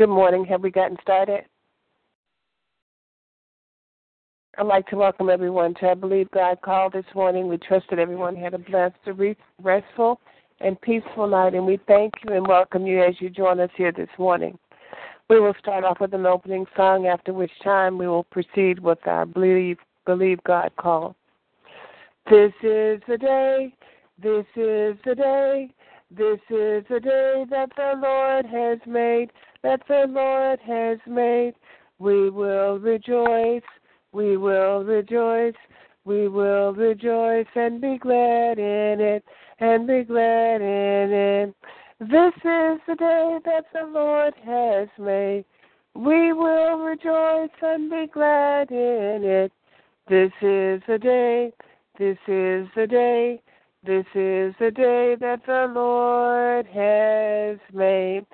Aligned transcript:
Good 0.00 0.08
morning. 0.08 0.46
Have 0.46 0.62
we 0.62 0.70
gotten 0.70 0.96
started? 1.02 1.44
I'd 4.56 4.64
like 4.64 4.86
to 4.86 4.96
welcome 4.96 5.28
everyone 5.28 5.74
to 5.74 5.90
I 5.90 5.92
Believe 5.92 6.30
God 6.30 6.58
Called 6.62 6.94
this 6.94 7.04
morning. 7.14 7.48
We 7.48 7.58
trust 7.58 7.84
that 7.90 7.98
everyone 7.98 8.34
had 8.34 8.54
a 8.54 8.58
blessed, 8.58 8.96
restful, 9.62 10.18
and 10.60 10.80
peaceful 10.80 11.26
night, 11.26 11.52
and 11.52 11.66
we 11.66 11.78
thank 11.86 12.14
you 12.24 12.34
and 12.34 12.46
welcome 12.46 12.86
you 12.86 13.02
as 13.02 13.14
you 13.20 13.28
join 13.28 13.60
us 13.60 13.68
here 13.76 13.92
this 13.92 14.08
morning. 14.18 14.58
We 15.28 15.38
will 15.38 15.52
start 15.58 15.84
off 15.84 16.00
with 16.00 16.14
an 16.14 16.24
opening 16.24 16.64
song, 16.74 17.06
after 17.06 17.34
which 17.34 17.52
time 17.62 17.98
we 17.98 18.08
will 18.08 18.24
proceed 18.24 18.78
with 18.78 19.06
our 19.06 19.26
Believe, 19.26 19.76
Believe 20.06 20.42
God 20.44 20.70
Call. 20.78 21.14
This 22.30 22.52
is 22.62 23.02
the 23.06 23.18
day, 23.20 23.74
this 24.18 24.46
is 24.56 24.96
the 25.04 25.14
day, 25.14 25.74
this 26.10 26.40
is 26.48 26.86
the 26.88 27.00
day 27.00 27.44
that 27.50 27.68
the 27.76 28.00
Lord 28.02 28.46
has 28.46 28.78
made 28.86 29.30
that 29.62 29.80
the 29.88 30.06
Lord 30.08 30.58
has 30.60 30.98
made. 31.06 31.54
We 31.98 32.30
will 32.30 32.78
rejoice, 32.78 33.62
we 34.12 34.36
will 34.36 34.84
rejoice, 34.84 35.54
we 36.04 36.28
will 36.28 36.72
rejoice 36.72 37.46
and 37.54 37.80
be 37.80 37.98
glad 37.98 38.58
in 38.58 39.00
it, 39.00 39.24
and 39.58 39.86
be 39.86 40.02
glad 40.04 40.62
in 40.62 41.12
it. 41.12 41.54
This 42.00 42.34
is 42.36 42.80
the 42.88 42.96
day 42.98 43.38
that 43.44 43.66
the 43.74 43.86
Lord 43.86 44.32
has 44.44 44.88
made. 44.98 45.44
We 45.94 46.32
will 46.32 46.78
rejoice 46.78 47.50
and 47.60 47.90
be 47.90 48.06
glad 48.12 48.70
in 48.70 49.22
it. 49.22 49.52
This 50.08 50.32
is 50.40 50.80
the 50.88 50.98
day, 50.98 51.52
this 51.98 52.16
is 52.26 52.66
the 52.74 52.86
day, 52.88 53.42
this 53.84 54.06
is 54.14 54.54
the 54.58 54.70
day 54.74 55.16
that 55.20 55.42
the 55.46 55.70
Lord 55.74 56.66
has 56.66 57.58
made. 57.74 58.24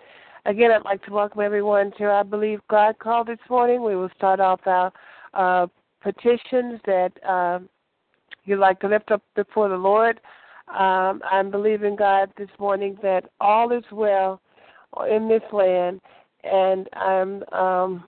Again, 0.46 0.70
I'd 0.70 0.84
like 0.84 1.04
to 1.06 1.12
welcome 1.12 1.40
everyone 1.40 1.90
to 1.98 2.04
I 2.04 2.22
Believe 2.22 2.60
God 2.70 3.00
Call 3.00 3.24
this 3.24 3.38
morning. 3.50 3.82
We 3.82 3.96
will 3.96 4.10
start 4.16 4.38
off 4.38 4.60
our 4.64 4.92
uh, 5.34 5.66
petitions 6.00 6.80
that 6.86 7.10
um, 7.28 7.68
you'd 8.44 8.60
like 8.60 8.78
to 8.80 8.88
lift 8.88 9.10
up 9.10 9.22
before 9.34 9.68
the 9.68 9.76
Lord. 9.76 10.20
Um, 10.68 11.20
I'm 11.28 11.50
believing 11.50 11.96
God 11.96 12.30
this 12.38 12.48
morning 12.60 12.96
that 13.02 13.24
all 13.40 13.72
is 13.72 13.82
well 13.90 14.40
in 15.10 15.28
this 15.28 15.42
land, 15.52 16.00
and 16.44 16.88
I'm 16.92 17.42
um, 17.52 18.04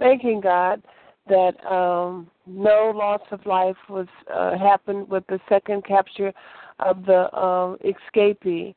thanking 0.00 0.40
God 0.40 0.82
that 1.28 1.64
um, 1.64 2.28
no 2.44 2.92
loss 2.92 3.22
of 3.30 3.46
life 3.46 3.76
was 3.88 4.08
uh, 4.34 4.58
happened 4.58 5.08
with 5.08 5.24
the 5.28 5.38
second 5.48 5.84
capture 5.84 6.32
of 6.80 7.06
the 7.06 7.32
um, 7.40 7.78
escapee. 7.84 8.74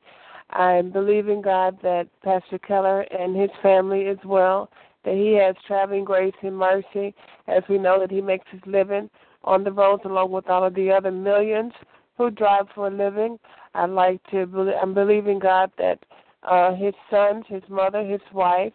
I'm 0.51 0.91
believing 0.91 1.41
God 1.41 1.77
that 1.81 2.07
Pastor 2.23 2.59
Keller 2.59 3.01
and 3.01 3.35
his 3.35 3.49
family 3.61 4.07
as 4.07 4.17
well, 4.23 4.69
that 5.03 5.15
he 5.15 5.33
has 5.33 5.55
traveling 5.67 6.05
grace 6.05 6.35
and 6.41 6.57
mercy, 6.57 7.13
as 7.47 7.63
we 7.69 7.77
know 7.77 7.99
that 7.99 8.11
he 8.11 8.21
makes 8.21 8.45
his 8.51 8.61
living 8.65 9.09
on 9.43 9.63
the 9.63 9.71
roads 9.71 10.03
along 10.05 10.31
with 10.31 10.49
all 10.49 10.63
of 10.65 10.75
the 10.75 10.91
other 10.91 11.11
millions 11.11 11.73
who 12.17 12.31
drive 12.31 12.65
for 12.73 12.87
a 12.87 12.91
living. 12.91 13.37
I'd 13.73 13.89
like 13.89 14.21
to. 14.31 14.45
Believe, 14.45 14.75
I'm 14.81 14.93
believing 14.93 15.39
God 15.39 15.71
that 15.77 15.99
uh, 16.43 16.73
his 16.75 16.93
sons, 17.09 17.45
his 17.47 17.63
mother, 17.69 18.03
his 18.03 18.21
wife, 18.33 18.73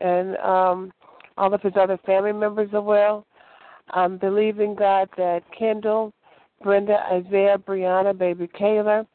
and 0.00 0.36
um, 0.38 0.92
all 1.38 1.54
of 1.54 1.62
his 1.62 1.72
other 1.76 1.98
family 2.04 2.32
members 2.32 2.70
are 2.72 2.82
well. 2.82 3.26
I'm 3.90 4.18
believing 4.18 4.74
God 4.74 5.08
that 5.16 5.42
Kendall, 5.56 6.12
Brenda, 6.62 6.98
Isaiah, 7.12 7.58
Brianna, 7.58 8.16
baby 8.16 8.48
Kayla, 8.48 9.06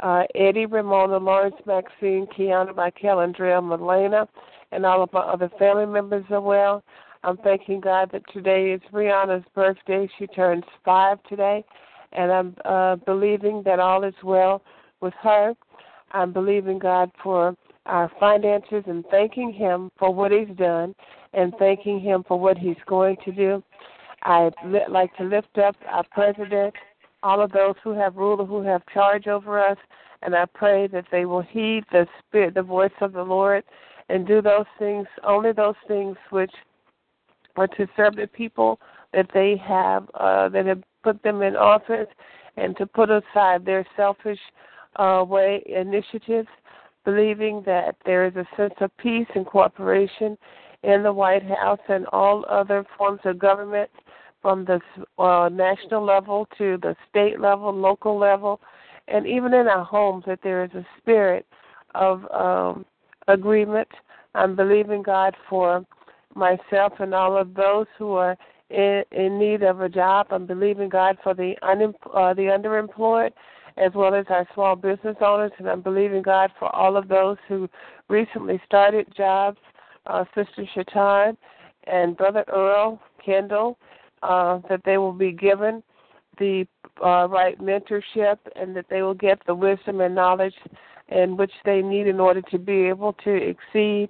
uh, 0.00 0.24
Eddie, 0.34 0.66
Ramona, 0.66 1.18
Lawrence, 1.18 1.56
Maxine, 1.66 2.26
Kiana, 2.36 2.74
Michael, 2.74 3.20
Andrea, 3.20 3.60
Melena, 3.60 4.26
and 4.72 4.84
all 4.84 5.02
of 5.02 5.12
my 5.12 5.20
other 5.20 5.50
family 5.58 5.86
members 5.86 6.24
are 6.30 6.40
well. 6.40 6.82
I'm 7.22 7.36
thanking 7.38 7.80
God 7.80 8.10
that 8.12 8.22
today 8.32 8.72
is 8.72 8.80
Rihanna's 8.92 9.44
birthday. 9.54 10.08
She 10.18 10.26
turns 10.26 10.64
five 10.84 11.22
today, 11.28 11.64
and 12.12 12.30
I'm 12.30 12.56
uh, 12.64 12.96
believing 12.96 13.62
that 13.64 13.80
all 13.80 14.04
is 14.04 14.14
well 14.22 14.62
with 15.00 15.14
her. 15.22 15.54
I'm 16.12 16.32
believing 16.32 16.78
God 16.78 17.10
for 17.22 17.56
our 17.86 18.10
finances 18.20 18.84
and 18.86 19.04
thanking 19.10 19.52
Him 19.52 19.90
for 19.98 20.12
what 20.14 20.32
He's 20.32 20.54
done 20.56 20.94
and 21.32 21.54
thanking 21.58 22.00
Him 22.00 22.24
for 22.26 22.38
what 22.38 22.58
He's 22.58 22.76
going 22.86 23.16
to 23.24 23.32
do. 23.32 23.62
I'd 24.22 24.54
like 24.88 25.14
to 25.16 25.24
lift 25.24 25.58
up 25.58 25.76
our 25.86 26.04
president, 26.10 26.74
all 27.24 27.40
of 27.40 27.50
those 27.52 27.74
who 27.82 27.92
have 27.94 28.16
rule, 28.16 28.44
who 28.44 28.62
have 28.62 28.82
charge 28.92 29.26
over 29.26 29.58
us, 29.58 29.78
and 30.22 30.36
I 30.36 30.44
pray 30.44 30.86
that 30.88 31.06
they 31.10 31.24
will 31.24 31.42
heed 31.42 31.84
the 31.90 32.06
spirit, 32.18 32.54
the 32.54 32.62
voice 32.62 32.92
of 33.00 33.14
the 33.14 33.22
Lord, 33.22 33.64
and 34.10 34.26
do 34.26 34.42
those 34.42 34.66
things, 34.78 35.06
only 35.26 35.52
those 35.52 35.74
things 35.88 36.16
which 36.30 36.52
are 37.56 37.66
to 37.66 37.88
serve 37.96 38.16
the 38.16 38.26
people 38.26 38.78
that 39.14 39.30
they 39.32 39.56
have, 39.56 40.08
uh, 40.14 40.50
that 40.50 40.66
have 40.66 40.82
put 41.02 41.22
them 41.22 41.40
in 41.40 41.56
office, 41.56 42.08
and 42.58 42.76
to 42.76 42.86
put 42.86 43.08
aside 43.10 43.64
their 43.64 43.86
selfish 43.96 44.38
uh, 44.96 45.24
way 45.26 45.62
initiatives, 45.66 46.48
believing 47.04 47.62
that 47.64 47.96
there 48.04 48.26
is 48.26 48.36
a 48.36 48.46
sense 48.56 48.74
of 48.80 48.94
peace 48.98 49.26
and 49.34 49.46
cooperation 49.46 50.36
in 50.82 51.02
the 51.02 51.12
White 51.12 51.42
House 51.42 51.80
and 51.88 52.06
all 52.08 52.44
other 52.50 52.84
forms 52.98 53.20
of 53.24 53.38
government, 53.38 53.90
from 54.44 54.66
the 54.66 54.78
uh, 55.18 55.48
national 55.48 56.04
level 56.04 56.46
to 56.58 56.76
the 56.82 56.94
state 57.08 57.40
level, 57.40 57.72
local 57.72 58.18
level, 58.18 58.60
and 59.08 59.26
even 59.26 59.54
in 59.54 59.68
our 59.68 59.84
homes, 59.84 60.22
that 60.26 60.40
there 60.42 60.62
is 60.62 60.70
a 60.74 60.84
spirit 60.98 61.46
of 61.94 62.30
um, 62.30 62.84
agreement. 63.26 63.88
I'm 64.34 64.54
believing 64.54 65.02
God 65.02 65.34
for 65.48 65.86
myself 66.34 66.92
and 66.98 67.14
all 67.14 67.38
of 67.38 67.54
those 67.54 67.86
who 67.96 68.12
are 68.12 68.36
in, 68.68 69.02
in 69.12 69.38
need 69.38 69.62
of 69.62 69.80
a 69.80 69.88
job. 69.88 70.26
I'm 70.28 70.44
believing 70.44 70.90
God 70.90 71.16
for 71.22 71.32
the 71.32 71.54
unem- 71.62 71.94
uh, 72.14 72.34
the 72.34 72.42
underemployed 72.42 73.30
as 73.78 73.92
well 73.94 74.14
as 74.14 74.26
our 74.28 74.46
small 74.52 74.76
business 74.76 75.16
owners, 75.22 75.52
and 75.58 75.70
I'm 75.70 75.80
believing 75.80 76.20
God 76.20 76.50
for 76.58 76.68
all 76.76 76.98
of 76.98 77.08
those 77.08 77.38
who 77.48 77.66
recently 78.08 78.60
started 78.66 79.06
jobs, 79.16 79.58
uh, 80.06 80.26
Sister 80.34 80.68
Shatan 80.76 81.34
and 81.86 82.14
Brother 82.14 82.44
Earl 82.52 83.00
Kendall, 83.24 83.78
uh, 84.24 84.58
that 84.68 84.80
they 84.84 84.98
will 84.98 85.12
be 85.12 85.32
given 85.32 85.82
the 86.38 86.66
uh, 87.04 87.28
right 87.28 87.58
mentorship 87.60 88.38
and 88.56 88.74
that 88.74 88.86
they 88.90 89.02
will 89.02 89.14
get 89.14 89.38
the 89.46 89.54
wisdom 89.54 90.00
and 90.00 90.14
knowledge 90.14 90.54
in 91.08 91.36
which 91.36 91.52
they 91.64 91.82
need 91.82 92.06
in 92.06 92.18
order 92.18 92.42
to 92.50 92.58
be 92.58 92.88
able 92.88 93.12
to 93.12 93.30
exceed 93.30 94.08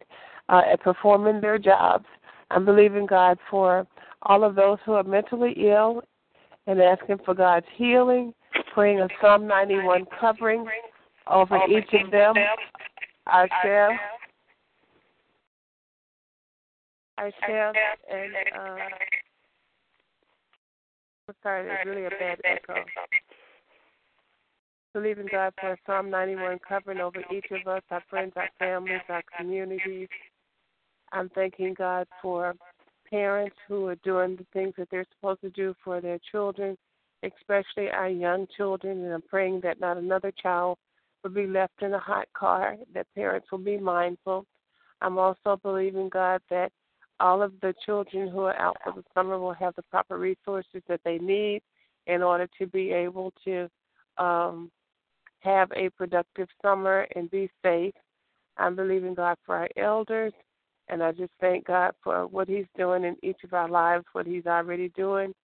uh, 0.48 0.62
at 0.72 0.80
performing 0.80 1.40
their 1.40 1.58
jobs. 1.58 2.06
I'm 2.50 2.64
believing 2.64 3.06
God 3.06 3.38
for 3.50 3.86
all 4.22 4.44
of 4.44 4.54
those 4.54 4.78
who 4.86 4.92
are 4.92 5.02
mentally 5.02 5.54
ill 5.56 6.02
and 6.66 6.80
asking 6.80 7.18
for 7.24 7.34
God's 7.34 7.66
healing, 7.76 8.32
praying 8.72 9.00
a 9.00 9.08
Psalm 9.20 9.46
91 9.46 10.06
covering 10.20 10.66
over 11.26 11.58
each 11.68 11.92
of 11.92 12.10
them, 12.10 12.34
ourselves, 13.26 13.98
ourselves, 17.18 17.78
and 18.10 18.32
uh, 18.56 18.76
I'm 21.28 21.34
sorry, 21.42 21.64
there's 21.64 21.86
really 21.86 22.04
a 22.04 22.10
bad 22.10 22.38
echo. 22.44 22.74
Believing 24.92 25.26
God 25.30 25.54
for 25.58 25.76
Psalm 25.86 26.10
91 26.10 26.58
covering 26.68 27.00
over 27.00 27.24
each 27.32 27.46
of 27.50 27.66
us, 27.66 27.82
our 27.90 28.02
friends, 28.10 28.32
our 28.36 28.48
families, 28.58 29.00
our 29.08 29.22
communities. 29.36 30.08
I'm 31.12 31.30
thanking 31.30 31.74
God 31.74 32.06
for 32.20 32.54
parents 33.08 33.56
who 33.66 33.86
are 33.86 33.96
doing 33.96 34.36
the 34.36 34.46
things 34.52 34.74
that 34.76 34.88
they're 34.90 35.06
supposed 35.16 35.40
to 35.40 35.50
do 35.50 35.74
for 35.82 36.00
their 36.00 36.18
children, 36.30 36.76
especially 37.22 37.88
our 37.90 38.08
young 38.08 38.46
children. 38.56 39.02
And 39.02 39.14
I'm 39.14 39.22
praying 39.22 39.60
that 39.62 39.80
not 39.80 39.96
another 39.96 40.32
child 40.42 40.78
will 41.22 41.30
be 41.30 41.46
left 41.46 41.80
in 41.80 41.94
a 41.94 41.98
hot 41.98 42.28
car, 42.36 42.76
that 42.92 43.06
parents 43.14 43.48
will 43.50 43.58
be 43.58 43.78
mindful. 43.78 44.44
I'm 45.00 45.18
also 45.18 45.58
believing, 45.62 46.10
God, 46.10 46.42
that 46.50 46.70
all 47.20 47.42
of 47.42 47.52
the 47.60 47.74
children 47.84 48.28
who 48.28 48.40
are 48.40 48.56
out 48.56 48.76
for 48.82 48.92
the 48.92 49.04
summer 49.14 49.38
will 49.38 49.52
have 49.52 49.74
the 49.76 49.82
proper 49.82 50.18
resources 50.18 50.82
that 50.88 51.00
they 51.04 51.18
need 51.18 51.62
in 52.06 52.22
order 52.22 52.48
to 52.58 52.66
be 52.66 52.90
able 52.90 53.32
to 53.44 53.68
um, 54.18 54.70
have 55.40 55.70
a 55.76 55.90
productive 55.90 56.48
summer 56.62 57.06
and 57.14 57.30
be 57.30 57.50
safe. 57.62 57.94
I'm 58.56 58.76
believing 58.76 59.14
God 59.14 59.36
for 59.44 59.56
our 59.56 59.68
elders, 59.76 60.32
and 60.88 61.02
I 61.02 61.12
just 61.12 61.32
thank 61.40 61.66
God 61.66 61.92
for 62.02 62.26
what 62.26 62.48
He's 62.48 62.66
doing 62.76 63.04
in 63.04 63.16
each 63.22 63.42
of 63.44 63.52
our 63.52 63.68
lives, 63.68 64.04
what 64.12 64.26
He's 64.26 64.46
already 64.46 64.90
doing, 64.90 65.34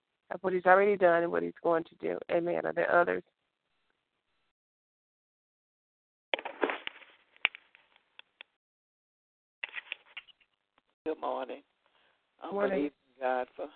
what 0.40 0.52
He's 0.52 0.66
already 0.66 0.96
done, 0.96 1.22
and 1.22 1.32
what 1.32 1.42
He's 1.42 1.52
going 1.62 1.84
to 1.84 1.94
do. 2.00 2.18
Amen. 2.30 2.66
Are 2.66 2.72
there 2.72 2.94
others? 2.94 3.22
Good 11.10 11.20
morning. 11.20 11.62
I'm 12.40 12.54
morning. 12.54 12.70
believing 12.70 12.92
God 13.20 13.48
for 13.56 13.66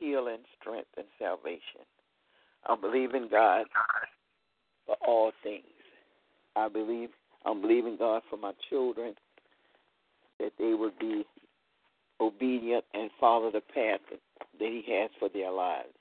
healing, 0.00 0.38
strength, 0.60 0.88
and 0.96 1.06
salvation. 1.16 1.86
I'm 2.66 2.80
believing 2.80 3.28
God 3.30 3.66
for 4.84 4.96
all 5.06 5.30
things. 5.44 5.62
I 6.56 6.68
believe 6.68 7.10
I'm 7.44 7.60
believing 7.60 7.96
God 7.96 8.22
for 8.28 8.36
my 8.36 8.50
children 8.68 9.14
that 10.40 10.50
they 10.58 10.74
would 10.74 10.98
be 10.98 11.24
obedient 12.20 12.84
and 12.94 13.12
follow 13.20 13.52
the 13.52 13.60
path 13.60 14.00
that 14.10 14.18
He 14.58 14.82
has 14.92 15.10
for 15.20 15.28
their 15.28 15.52
lives. 15.52 15.94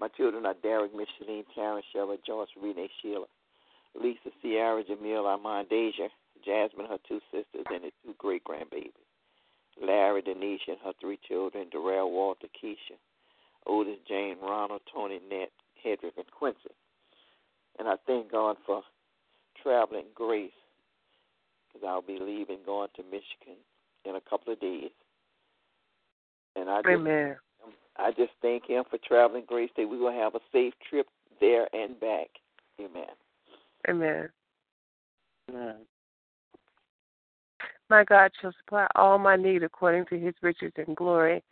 My 0.00 0.08
children 0.08 0.46
are 0.46 0.54
Derek, 0.62 0.92
Micheline, 0.92 1.44
Karen, 1.54 1.82
Sheila, 1.92 2.16
Joyce, 2.26 2.48
Renee, 2.62 2.88
Sheila, 3.02 3.26
Lisa, 3.94 4.30
Sierra, 4.40 4.82
Jamil, 4.84 5.26
Armand, 5.26 5.68
Deja, 5.68 6.08
Jasmine, 6.46 6.86
her 6.86 6.96
two 7.06 7.20
sisters, 7.30 7.66
and 7.68 7.84
their 7.84 7.90
two 8.02 8.14
great 8.16 8.42
grandbabies. 8.42 8.92
Larry, 9.82 10.22
Denisha, 10.22 10.68
and 10.68 10.78
her 10.84 10.92
three 11.00 11.18
children, 11.26 11.68
Darrell, 11.70 12.10
Walter, 12.10 12.48
Keisha, 12.62 12.96
Otis, 13.66 13.98
Jane, 14.08 14.36
Ronald, 14.42 14.82
Tony, 14.92 15.20
Ned, 15.30 15.48
Hedrick, 15.84 16.16
and 16.16 16.30
Quincy. 16.36 16.58
And 17.78 17.88
I 17.88 17.94
thank 18.06 18.30
God 18.30 18.56
for 18.66 18.82
traveling 19.62 20.06
grace 20.14 20.50
because 21.72 21.86
I'll 21.86 22.02
be 22.02 22.18
leaving, 22.20 22.58
going 22.66 22.88
to 22.96 23.02
Michigan 23.04 23.58
in 24.04 24.16
a 24.16 24.20
couple 24.20 24.52
of 24.52 24.60
days. 24.60 24.90
And 26.56 26.68
I 26.68 26.82
just, 26.82 26.88
Amen. 26.88 27.36
I 27.96 28.10
just 28.10 28.32
thank 28.42 28.66
Him 28.66 28.84
for 28.90 28.98
traveling 29.06 29.44
grace 29.46 29.70
that 29.76 29.88
we 29.88 29.98
will 29.98 30.12
have 30.12 30.34
a 30.34 30.40
safe 30.52 30.74
trip 30.88 31.06
there 31.40 31.68
and 31.72 31.98
back. 32.00 32.28
Amen. 32.80 33.06
Amen. 33.88 34.28
Amen. 35.48 35.76
My 38.00 38.04
God 38.04 38.30
shall 38.40 38.54
supply 38.56 38.86
all 38.94 39.18
my 39.18 39.36
need 39.36 39.62
according 39.62 40.06
to 40.06 40.18
his 40.18 40.32
riches 40.40 40.72
and 40.78 40.96
glory. 40.96 41.42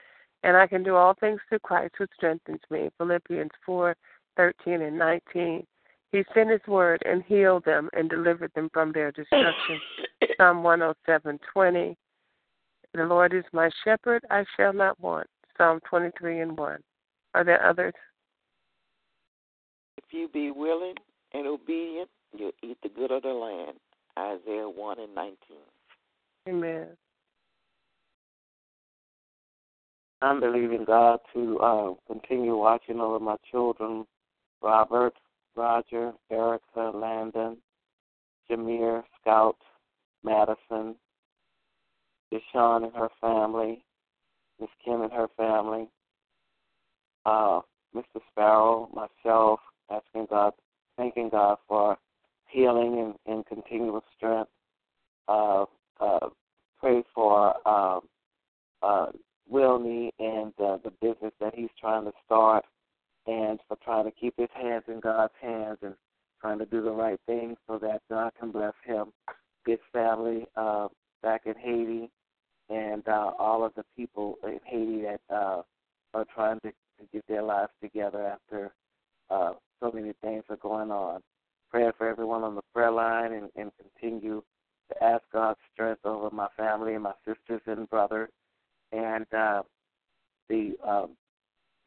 And 0.45 0.57
I 0.57 0.67
can 0.67 0.83
do 0.83 0.97
all 0.97 1.13
things 1.13 1.41
through 1.47 1.59
Christ 1.59 1.93
who 1.99 2.07
strengthens 2.15 2.63
me. 2.71 2.89
Philippians 2.97 3.51
4 3.67 3.95
13 4.39 4.81
and 4.81 4.99
19. 4.99 5.67
He 6.11 6.25
sent 6.33 6.49
his 6.49 6.67
word 6.67 7.03
and 7.05 7.23
healed 7.25 7.67
them 7.67 7.91
and 7.93 8.09
delivered 8.09 8.51
them 8.55 8.71
from 8.73 8.93
their 8.93 9.13
destruction. 9.13 9.79
Psalm 10.39 10.63
107 10.63 11.39
20. 11.53 11.95
The 12.95 13.05
Lord 13.05 13.35
is 13.35 13.45
my 13.53 13.69
shepherd, 13.85 14.25
I 14.31 14.47
shall 14.57 14.73
not 14.73 14.99
want. 15.01 15.27
Psalm 15.59 15.81
23 15.87 16.41
and 16.41 16.57
1. 16.57 16.81
Are 17.35 17.45
there 17.45 17.63
others? 17.63 17.93
If 19.99 20.05
you 20.13 20.29
be 20.29 20.51
willing 20.51 20.95
and 21.35 21.47
obedient, 21.47 22.09
you'll 22.35 22.53
eat 22.63 22.79
the 22.83 22.89
good 22.89 23.11
of 23.11 23.21
the 23.21 23.29
land. 23.29 23.77
Isaiah 24.19 24.71
1 24.71 24.99
and 24.99 25.15
19. 25.15 25.37
Amen. 26.49 26.87
I'm 30.23 30.41
believing 30.41 30.85
God 30.87 31.21
to 31.35 31.59
uh, 31.59 31.91
continue 32.07 32.57
watching 32.57 33.01
over 33.01 33.21
my 33.21 33.37
children, 33.51 34.07
Robert, 34.63 35.13
Roger, 35.55 36.13
Erica, 36.31 36.91
Landon, 36.95 37.59
Jameer, 38.51 39.03
Scout, 39.21 39.59
Madison, 40.25 40.97
Deshawn 42.33 42.85
and 42.85 42.95
her 42.95 43.11
family, 43.21 43.85
Miss 44.59 44.71
Kim 44.83 45.03
and 45.03 45.13
her 45.13 45.29
family, 45.37 45.89
uh, 47.27 47.61
Mr. 47.95 48.21
Sparrow, 48.31 48.89
myself, 48.95 49.61
asking 49.91 50.27
God, 50.31 50.55
thanking 50.97 51.29
God 51.29 51.59
for 51.69 51.99
healing 52.49 53.15
and, 53.27 53.35
and 53.35 53.47
continual 53.47 54.03
strength. 54.17 54.51
Uh, 55.29 55.67
uh, 56.01 56.29
pray 56.81 57.03
for 57.15 57.55
uh, 57.67 58.01
uh, 58.83 59.07
Wilney 59.53 60.11
and 60.19 60.53
uh, 60.59 60.79
the 60.85 60.93
business 61.01 61.33
that 61.41 61.55
he's 61.55 61.71
trying 61.81 62.05
to 62.05 62.13
start, 62.25 62.65
and 63.27 63.59
for 63.69 63.77
trying 63.85 64.05
to 64.05 64.11
keep 64.11 64.35
his 64.37 64.49
hands 64.55 64.85
in 64.89 65.01
God's 65.01 65.33
hands 65.41 65.79
and 65.83 65.95
trying 66.41 66.59
to 66.59 66.67
do 66.67 66.83
the 66.83 66.91
right 66.91 67.21
thing 67.27 67.57
so 67.67 67.79
that 67.79 68.03
God 68.11 68.33
can 68.39 68.51
bless 68.51 68.75
him, 68.85 69.07
his 69.67 69.79
family 69.93 70.47
uh, 70.57 70.89
back 71.23 71.43
in 71.47 71.55
Haiti, 71.55 72.11
and 72.71 73.07
uh, 73.09 73.33
all 73.39 73.65
of 73.65 73.75
the 73.75 73.85
people 73.97 74.37
in 74.45 74.61
Haiti 74.65 75.03
that 75.03 75.21
uh, 75.35 75.63
are 76.15 76.27
trying 76.35 76.61
to, 76.61 76.71
to 76.71 77.07
get 77.13 77.27
their 77.29 77.43
lives 77.43 77.73
together 77.83 78.27
after 78.27 78.73
uh, 79.31 79.53
so 79.81 79.91
many 79.93 80.13
things 80.23 80.45
are 80.49 80.57
going 80.57 80.91
on. 80.91 81.21
Praying 81.71 81.93
for 81.99 82.09
everyone 82.09 82.45
on 82.45 82.55
the 82.55 82.63
prayer 82.73 82.91
line 82.91 83.33
and, 83.33 83.51
and 83.57 83.71
continue 83.79 84.43
to 84.89 85.05
ask 85.05 85.23
God's 85.33 85.59
strength 85.73 86.05
over 86.05 86.31
my 86.31 86.49
family 86.57 86.95
and 86.95 87.03
my 87.03 87.15
sisters 87.27 87.63
and 87.67 87.89
brothers. 87.91 88.31
And 88.93 89.27
uh, 89.37 89.63
the 90.49 90.75
um, 90.87 91.11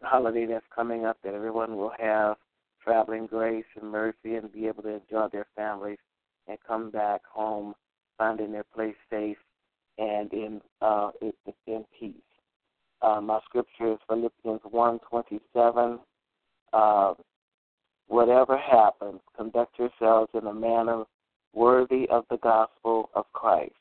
holiday 0.03 0.45
that's 0.45 0.65
coming 0.73 1.05
up, 1.05 1.17
that 1.23 1.33
everyone 1.33 1.77
will 1.77 1.93
have 1.99 2.37
traveling 2.83 3.27
grace 3.27 3.65
and 3.79 3.91
mercy 3.91 4.35
and 4.35 4.51
be 4.51 4.67
able 4.67 4.83
to 4.83 4.99
enjoy 5.01 5.27
their 5.31 5.47
families 5.55 5.99
and 6.47 6.57
come 6.67 6.89
back 6.89 7.21
home 7.31 7.73
finding 8.17 8.51
their 8.51 8.65
place 8.75 8.95
safe 9.09 9.37
and 9.97 10.31
in 10.33 10.61
uh, 10.81 11.11
in, 11.21 11.33
in 11.67 11.85
peace. 11.99 12.15
Uh, 13.01 13.19
my 13.19 13.39
scripture 13.45 13.93
is 13.93 13.99
Philippians 14.07 14.61
one 14.69 14.99
twenty 15.09 15.39
seven. 15.53 15.99
Uh, 16.73 17.13
whatever 18.07 18.57
happens, 18.57 19.19
conduct 19.35 19.77
yourselves 19.77 20.29
in 20.33 20.47
a 20.47 20.53
manner 20.53 21.03
worthy 21.53 22.07
of 22.09 22.25
the 22.29 22.37
gospel 22.37 23.09
of 23.13 23.25
Christ. 23.33 23.73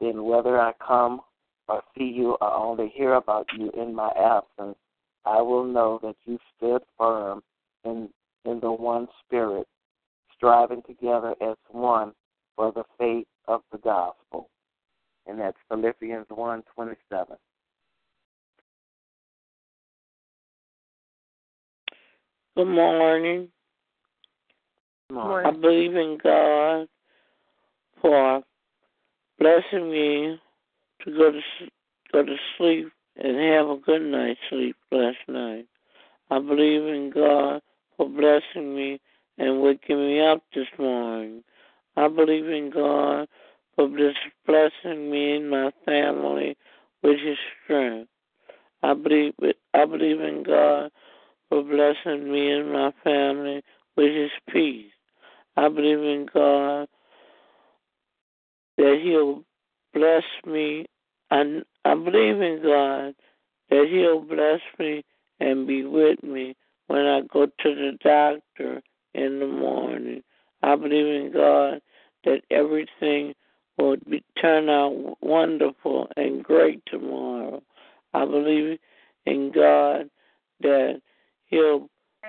Then 0.00 0.24
whether 0.24 0.60
I 0.60 0.72
come 0.84 1.20
or 1.68 1.82
see 1.96 2.04
you 2.04 2.36
or 2.40 2.52
only 2.52 2.92
hear 2.94 3.14
about 3.14 3.46
you 3.56 3.70
in 3.72 3.94
my 3.94 4.10
absence, 4.18 4.76
I 5.24 5.40
will 5.40 5.64
know 5.64 6.00
that 6.02 6.16
you 6.24 6.38
stood 6.56 6.82
firm 6.98 7.42
in 7.84 8.08
in 8.46 8.58
the 8.60 8.72
one 8.72 9.06
spirit, 9.24 9.66
striving 10.34 10.82
together 10.86 11.34
as 11.42 11.56
one 11.70 12.12
for 12.56 12.72
the 12.72 12.84
faith 12.98 13.26
of 13.48 13.60
the 13.70 13.78
gospel. 13.78 14.48
And 15.26 15.38
that's 15.38 15.58
Philippians 15.68 16.26
one 16.30 16.62
twenty 16.74 16.96
seven. 17.10 17.36
Good 22.56 22.64
morning. 22.66 23.48
I 25.14 25.50
believe 25.50 25.96
in 25.96 26.18
God 26.22 26.88
for 28.00 28.42
blessing 29.38 29.90
me 29.90 30.40
to 31.04 31.10
go 31.10 31.32
to 31.32 31.40
go 32.12 32.24
to 32.24 32.36
sleep 32.56 32.88
and 33.16 33.36
have 33.36 33.68
a 33.68 33.76
good 33.76 34.02
night's 34.02 34.40
sleep 34.48 34.76
last 34.90 35.18
night. 35.28 35.66
I 36.30 36.38
believe 36.38 36.86
in 36.86 37.10
God 37.14 37.60
for 37.96 38.08
blessing 38.08 38.74
me 38.74 39.00
and 39.38 39.62
waking 39.62 39.98
me 39.98 40.20
up 40.20 40.42
this 40.54 40.68
morning. 40.78 41.42
I 41.96 42.08
believe 42.08 42.46
in 42.46 42.70
God 42.70 43.28
for 43.74 43.88
blessing 43.88 45.10
me 45.10 45.36
and 45.36 45.50
my 45.50 45.72
family 45.84 46.56
with 47.02 47.18
His 47.20 47.38
strength. 47.64 48.08
I 48.82 48.94
believe 48.94 49.34
I 49.74 49.84
believe 49.84 50.20
in 50.20 50.42
God 50.42 50.90
for 51.48 51.62
blessing 51.62 52.32
me 52.32 52.52
and 52.52 52.72
my 52.72 52.92
family 53.02 53.62
with 53.96 54.14
His 54.14 54.30
peace. 54.50 54.92
I 55.56 55.68
believe 55.68 55.98
in 55.98 56.28
God 56.32 56.88
that 58.80 58.98
He'll 59.02 59.44
bless 59.92 60.24
me. 60.46 60.86
And 61.30 61.64
I 61.84 61.94
believe 61.94 62.40
in 62.40 62.60
God 62.62 63.14
that 63.68 63.86
He'll 63.90 64.20
bless 64.20 64.60
me 64.78 65.04
and 65.38 65.66
be 65.66 65.84
with 65.84 66.22
me 66.22 66.56
when 66.86 67.06
I 67.06 67.20
go 67.32 67.46
to 67.46 67.52
the 67.62 67.92
doctor 68.02 68.82
in 69.14 69.38
the 69.38 69.46
morning. 69.46 70.22
I 70.62 70.76
believe 70.76 71.06
in 71.06 71.30
God 71.32 71.80
that 72.24 72.40
everything 72.50 73.34
will 73.78 73.96
be, 74.08 74.24
turn 74.40 74.68
out 74.68 75.16
wonderful 75.20 76.08
and 76.16 76.42
great 76.42 76.82
tomorrow. 76.86 77.62
I 78.14 78.24
believe 78.24 78.78
in 79.26 79.52
God 79.54 80.10
that 80.60 81.00
He'll 81.46 81.88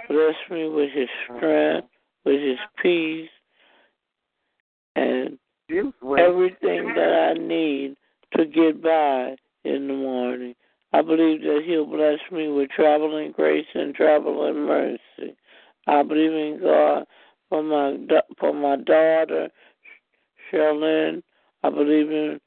bless 0.09 0.35
me 0.49 0.67
with 0.67 0.91
His 0.91 1.09
strength, 1.25 1.87
with 2.25 2.41
His 2.41 2.59
peace, 2.81 3.29
and 4.95 5.37
everything 5.71 6.93
that 6.95 7.33
I 7.37 7.39
need 7.39 7.95
to 8.35 8.45
get 8.45 8.81
by 8.81 9.35
in 9.63 9.87
the 9.87 9.93
morning. 9.93 10.55
I 10.93 11.01
believe 11.01 11.41
that 11.41 11.63
He'll 11.65 11.85
bless 11.85 12.19
me 12.31 12.49
with 12.49 12.69
traveling 12.71 13.31
grace 13.31 13.65
and 13.73 13.95
traveling 13.95 14.65
mercy. 14.65 15.35
I 15.87 16.03
believe 16.03 16.33
in 16.33 16.59
God 16.61 17.05
for 17.49 17.63
my 17.63 17.97
for 18.39 18.53
my 18.53 18.77
daughter, 18.77 19.49
Charlene. 20.51 21.23
I 21.63 21.69
believe 21.69 22.11
in 22.11 22.39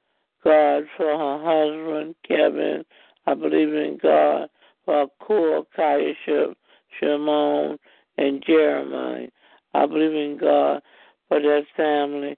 God 0.43 0.85
for 0.97 1.07
her 1.07 1.38
husband, 1.43 2.14
Kevin. 2.26 2.85
I 3.26 3.35
believe 3.35 3.73
in 3.73 3.99
God 4.02 4.49
for 4.85 5.07
Kur, 5.26 5.62
Kaiship, 5.76 6.54
Shimon, 6.99 7.78
and 8.19 8.45
Jeremiah. 8.47 9.28
I 9.73 9.87
believe 9.87 10.14
in 10.14 10.38
God 10.38 10.83
for 11.28 11.40
that 11.40 11.62
family 11.76 12.37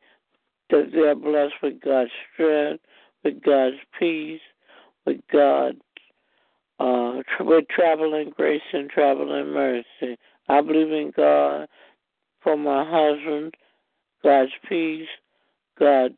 that 0.71 0.91
they're 0.93 1.15
blessed 1.15 1.55
with 1.63 1.81
God's 1.81 2.11
strength, 2.33 2.83
with 3.25 3.43
God's 3.43 3.77
peace, 3.99 4.41
with 5.05 5.21
God's 5.33 5.79
uh, 6.79 7.23
with 7.41 7.65
traveling 7.69 8.33
grace 8.37 8.61
and 8.73 8.91
traveling 8.91 9.53
mercy. 9.53 10.19
I 10.49 10.61
believe 10.61 10.93
in 10.93 11.13
God 11.17 11.69
for 12.43 12.57
my 12.57 12.85
husband, 12.87 13.55
God's 14.23 14.53
peace, 14.69 15.09
God's 15.79 16.17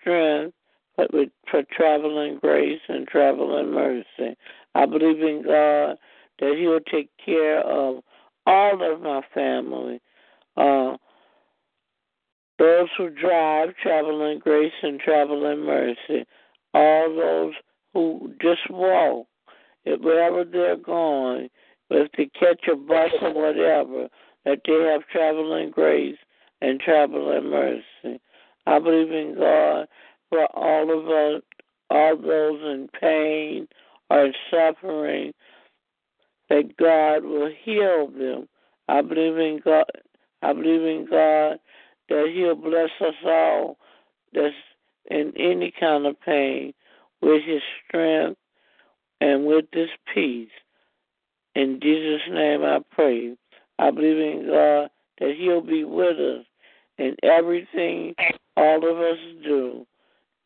strength, 0.00 0.54
but 0.96 1.12
with 1.12 1.30
for 1.50 1.62
traveling 1.76 2.38
grace 2.40 2.80
and 2.88 3.06
traveling 3.08 3.72
mercy. 3.72 4.36
I 4.74 4.86
believe 4.86 5.20
in 5.20 5.42
God 5.44 5.96
that 6.38 6.56
He 6.56 6.66
will 6.66 6.80
take 6.80 7.10
care 7.24 7.60
of 7.60 8.02
all 8.46 8.92
of 8.92 9.00
my 9.00 9.22
family. 9.34 10.00
Uh, 10.56 10.96
those 12.60 12.88
who 12.98 13.08
drive, 13.08 13.70
traveling 13.82 14.38
grace 14.38 14.72
and 14.82 15.00
traveling 15.00 15.64
mercy. 15.64 16.26
All 16.74 17.16
those 17.16 17.54
who 17.94 18.34
just 18.40 18.70
walk, 18.70 19.26
wherever 19.84 20.44
they're 20.44 20.76
going, 20.76 21.48
if 21.88 22.12
they 22.16 22.30
catch 22.38 22.68
a 22.70 22.76
bus 22.76 23.10
or 23.22 23.32
whatever, 23.32 24.08
that 24.44 24.60
they 24.66 24.92
have 24.92 25.08
traveling 25.10 25.70
grace 25.70 26.18
and 26.60 26.78
traveling 26.78 27.50
mercy. 27.50 28.20
I 28.66 28.78
believe 28.78 29.10
in 29.10 29.36
God 29.38 29.88
for 30.28 30.44
all 30.54 30.92
of 30.92 31.08
us, 31.08 31.42
all 31.88 32.16
those 32.16 32.60
in 32.60 32.88
pain 33.00 33.68
or 34.10 34.28
suffering, 34.50 35.32
that 36.50 36.76
God 36.76 37.24
will 37.24 37.50
heal 37.64 38.08
them. 38.08 38.48
I 38.86 39.00
believe 39.00 39.38
in 39.38 39.60
God. 39.64 39.90
I 40.42 40.52
believe 40.52 40.82
in 40.82 41.06
God 41.10 41.58
that 42.10 42.30
He'll 42.34 42.54
bless 42.54 42.90
us 43.00 43.14
all 43.24 43.78
that's 44.34 44.54
in 45.10 45.32
any 45.36 45.72
kind 45.78 46.06
of 46.06 46.20
pain 46.20 46.74
with 47.22 47.42
His 47.44 47.62
strength 47.86 48.38
and 49.20 49.46
with 49.46 49.64
His 49.72 49.88
peace. 50.14 50.50
In 51.54 51.80
Jesus' 51.82 52.28
name 52.30 52.62
I 52.62 52.80
pray. 52.90 53.36
I 53.78 53.90
believe 53.90 54.18
in 54.18 54.46
God 54.46 54.90
that 55.18 55.34
He'll 55.38 55.62
be 55.62 55.84
with 55.84 56.18
us 56.18 56.44
in 56.98 57.16
everything 57.22 58.14
all 58.56 58.76
of 58.88 58.98
us 58.98 59.18
do. 59.42 59.86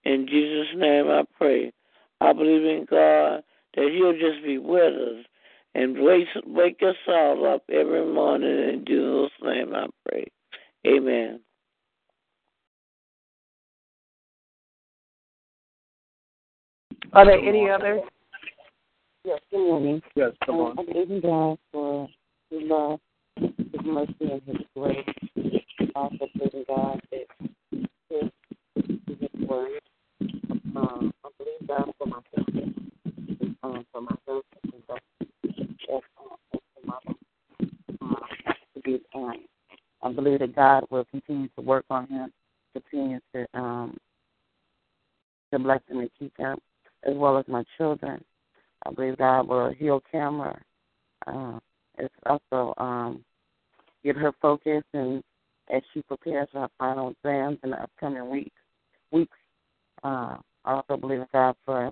In 0.04 0.26
Jesus' 0.28 0.74
name 0.76 1.08
I 1.08 1.24
pray. 1.36 1.72
I 2.20 2.32
believe 2.32 2.64
in 2.64 2.86
God 2.88 3.42
that 3.74 3.90
He'll 3.90 4.12
just 4.12 4.44
be 4.44 4.58
with 4.58 4.94
us 4.94 5.24
and 5.74 5.98
wake, 5.98 6.28
wake 6.46 6.80
us 6.82 6.96
all 7.08 7.52
up 7.52 7.64
every 7.70 8.06
morning. 8.06 8.68
In 8.68 8.84
Jesus' 8.86 9.32
name 9.42 9.74
I 9.74 9.86
pray. 10.08 10.26
Amen. 10.86 11.40
Are 17.12 17.24
there 17.24 17.38
any 17.38 17.68
others? 17.70 18.00
Yes, 19.24 19.40
good 19.50 19.58
morning. 19.58 20.02
Yes, 20.16 20.32
come 20.44 20.56
um, 20.56 20.60
on. 20.60 20.78
I 20.78 20.92
believe 20.92 21.10
in 21.10 21.20
God 21.20 21.58
for 21.72 22.08
His 22.50 22.60
love 22.62 23.00
His 23.36 23.84
mercy 23.84 24.14
and 24.20 24.42
His 24.46 24.56
grace. 24.76 24.98
Also, 25.94 26.26
believe 26.36 26.66
God 26.66 27.00
that 27.10 27.26
His, 28.10 28.30
His 28.76 29.48
word. 29.48 29.80
Um, 30.76 31.12
I 31.24 31.28
believe 31.38 31.68
God 31.68 31.92
for 31.98 32.06
my 32.06 32.20
family, 32.34 32.74
um, 33.62 33.86
for 33.92 34.00
my 34.00 34.16
husband, 34.26 34.72
and 34.72 34.82
for 34.88 34.98
my 36.84 36.98
um, 38.00 38.16
to 38.74 38.80
be, 38.82 39.00
um, 39.14 39.34
I 40.02 40.12
believe 40.12 40.40
that 40.40 40.54
God 40.54 40.84
will 40.90 41.04
continue 41.06 41.48
to 41.56 41.60
work 41.62 41.84
on 41.90 42.08
him, 42.08 42.32
continue 42.72 43.20
to 43.34 43.46
um, 43.54 43.96
to 45.52 45.58
bless 45.58 45.80
him 45.88 46.00
and 46.00 46.10
keep 46.18 46.36
him, 46.36 46.58
as 47.04 47.14
well 47.14 47.38
as 47.38 47.44
my 47.48 47.64
children. 47.76 48.22
I 48.86 48.90
believe 48.90 49.18
God 49.18 49.48
will 49.48 49.72
heal 49.72 50.02
Cameron. 50.10 50.60
Uh, 51.26 51.58
it's 51.98 52.14
also 52.26 52.74
um, 52.78 53.24
get 54.02 54.16
her 54.16 54.32
focused 54.42 54.86
and 54.92 55.22
as 55.72 55.82
she 55.92 56.02
prepares 56.02 56.48
for 56.52 56.62
her 56.62 56.68
final 56.78 57.10
exams 57.10 57.58
in 57.62 57.70
the 57.70 57.82
upcoming 57.82 58.28
weeks. 58.28 58.50
Weeks. 59.10 59.36
Uh, 60.02 60.36
I 60.64 60.72
also 60.72 60.96
believe 60.96 61.20
in 61.20 61.26
God 61.32 61.56
for 61.64 61.90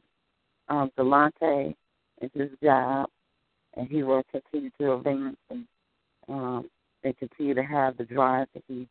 um, 0.69 0.91
Delonte 0.99 1.75
and 2.21 2.31
his 2.35 2.51
job, 2.63 3.09
and 3.77 3.89
he 3.89 4.03
will 4.03 4.23
continue 4.31 4.71
to 4.79 4.95
advance 4.95 5.37
and 5.51 5.67
um, 6.29 6.69
and 7.05 7.17
continue 7.19 7.55
to 7.55 7.63
have 7.63 7.97
the 7.97 8.05
drive 8.05 8.47
that 8.55 8.63
he's 8.69 8.87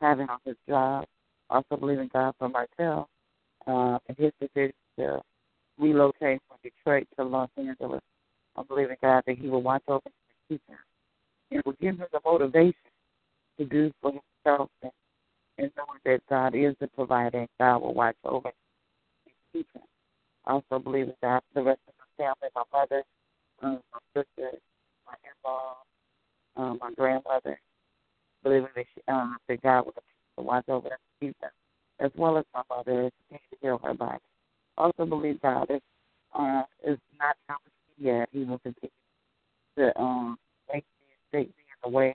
having 0.00 0.28
on 0.28 0.38
his 0.44 0.56
job. 0.68 1.04
Also 1.48 1.76
believe 1.76 1.98
in 1.98 2.08
God 2.12 2.34
for 2.38 2.48
Martel 2.48 3.08
uh, 3.66 3.98
and 4.08 4.16
his 4.16 4.32
decision 4.40 4.72
to 4.98 5.20
relocate 5.80 6.40
from 6.48 6.58
Detroit 6.62 7.06
to 7.16 7.24
Los 7.24 7.48
Angeles. 7.56 8.02
I 8.56 8.62
believe 8.62 8.90
in 8.90 8.96
God 9.02 9.22
that 9.26 9.38
He 9.38 9.48
will 9.48 9.62
watch 9.62 9.82
over 9.88 10.02
him 10.06 10.12
and 10.12 10.48
keep 10.48 10.62
him. 10.68 10.78
It 11.50 11.64
will 11.66 11.74
give 11.80 11.98
him 11.98 12.06
the 12.12 12.20
motivation 12.24 12.74
to 13.58 13.64
do 13.64 13.92
for 14.00 14.12
himself 14.12 14.70
and, 14.82 14.92
and 15.58 15.70
knowing 15.76 16.00
that 16.04 16.20
God 16.28 16.54
is 16.54 16.74
the 16.80 16.88
provider 16.88 17.38
and 17.38 17.48
God 17.58 17.78
will 17.78 17.94
watch 17.94 18.16
over 18.24 18.48
him 18.48 18.54
and 19.26 19.34
keep 19.52 19.66
him. 19.74 19.82
I 20.46 20.52
also 20.52 20.78
believe 20.78 21.08
in 21.08 21.14
God 21.22 21.42
the 21.54 21.62
rest 21.62 21.80
of 21.88 21.94
my 21.98 22.24
family, 22.24 22.48
my 22.54 22.62
mother, 22.72 23.02
um, 23.62 23.80
my 23.92 24.00
sister, 24.14 24.56
my 25.06 25.14
in-law, 25.24 25.76
um, 26.56 26.78
my 26.80 26.92
grandmother, 26.96 27.58
believing 28.42 28.68
that, 28.74 28.86
she, 28.94 29.02
um, 29.08 29.36
that 29.48 29.62
God 29.62 29.86
will 30.36 30.44
watch 30.44 30.68
over 30.68 30.88
them 30.88 30.98
and 31.20 31.28
keep 31.28 31.40
them, 31.40 31.50
as 31.98 32.10
well 32.16 32.38
as 32.38 32.44
my 32.54 32.62
mother, 32.70 33.10
to 33.30 33.38
heal 33.60 33.80
her 33.84 33.94
body 33.94 34.20
also 34.80 35.06
believe 35.06 35.40
God 35.40 35.70
is 35.70 35.80
uh, 36.34 36.62
is 36.86 36.98
not 37.18 37.36
out 37.48 37.60
yet. 37.98 38.28
He 38.32 38.44
will 38.44 38.58
continue 38.58 38.90
to 39.78 40.00
um, 40.00 40.38
make 40.72 40.84
me 40.84 41.06
take 41.32 41.48
me 41.48 41.64
in 41.68 41.90
the 41.90 41.96
way 41.96 42.14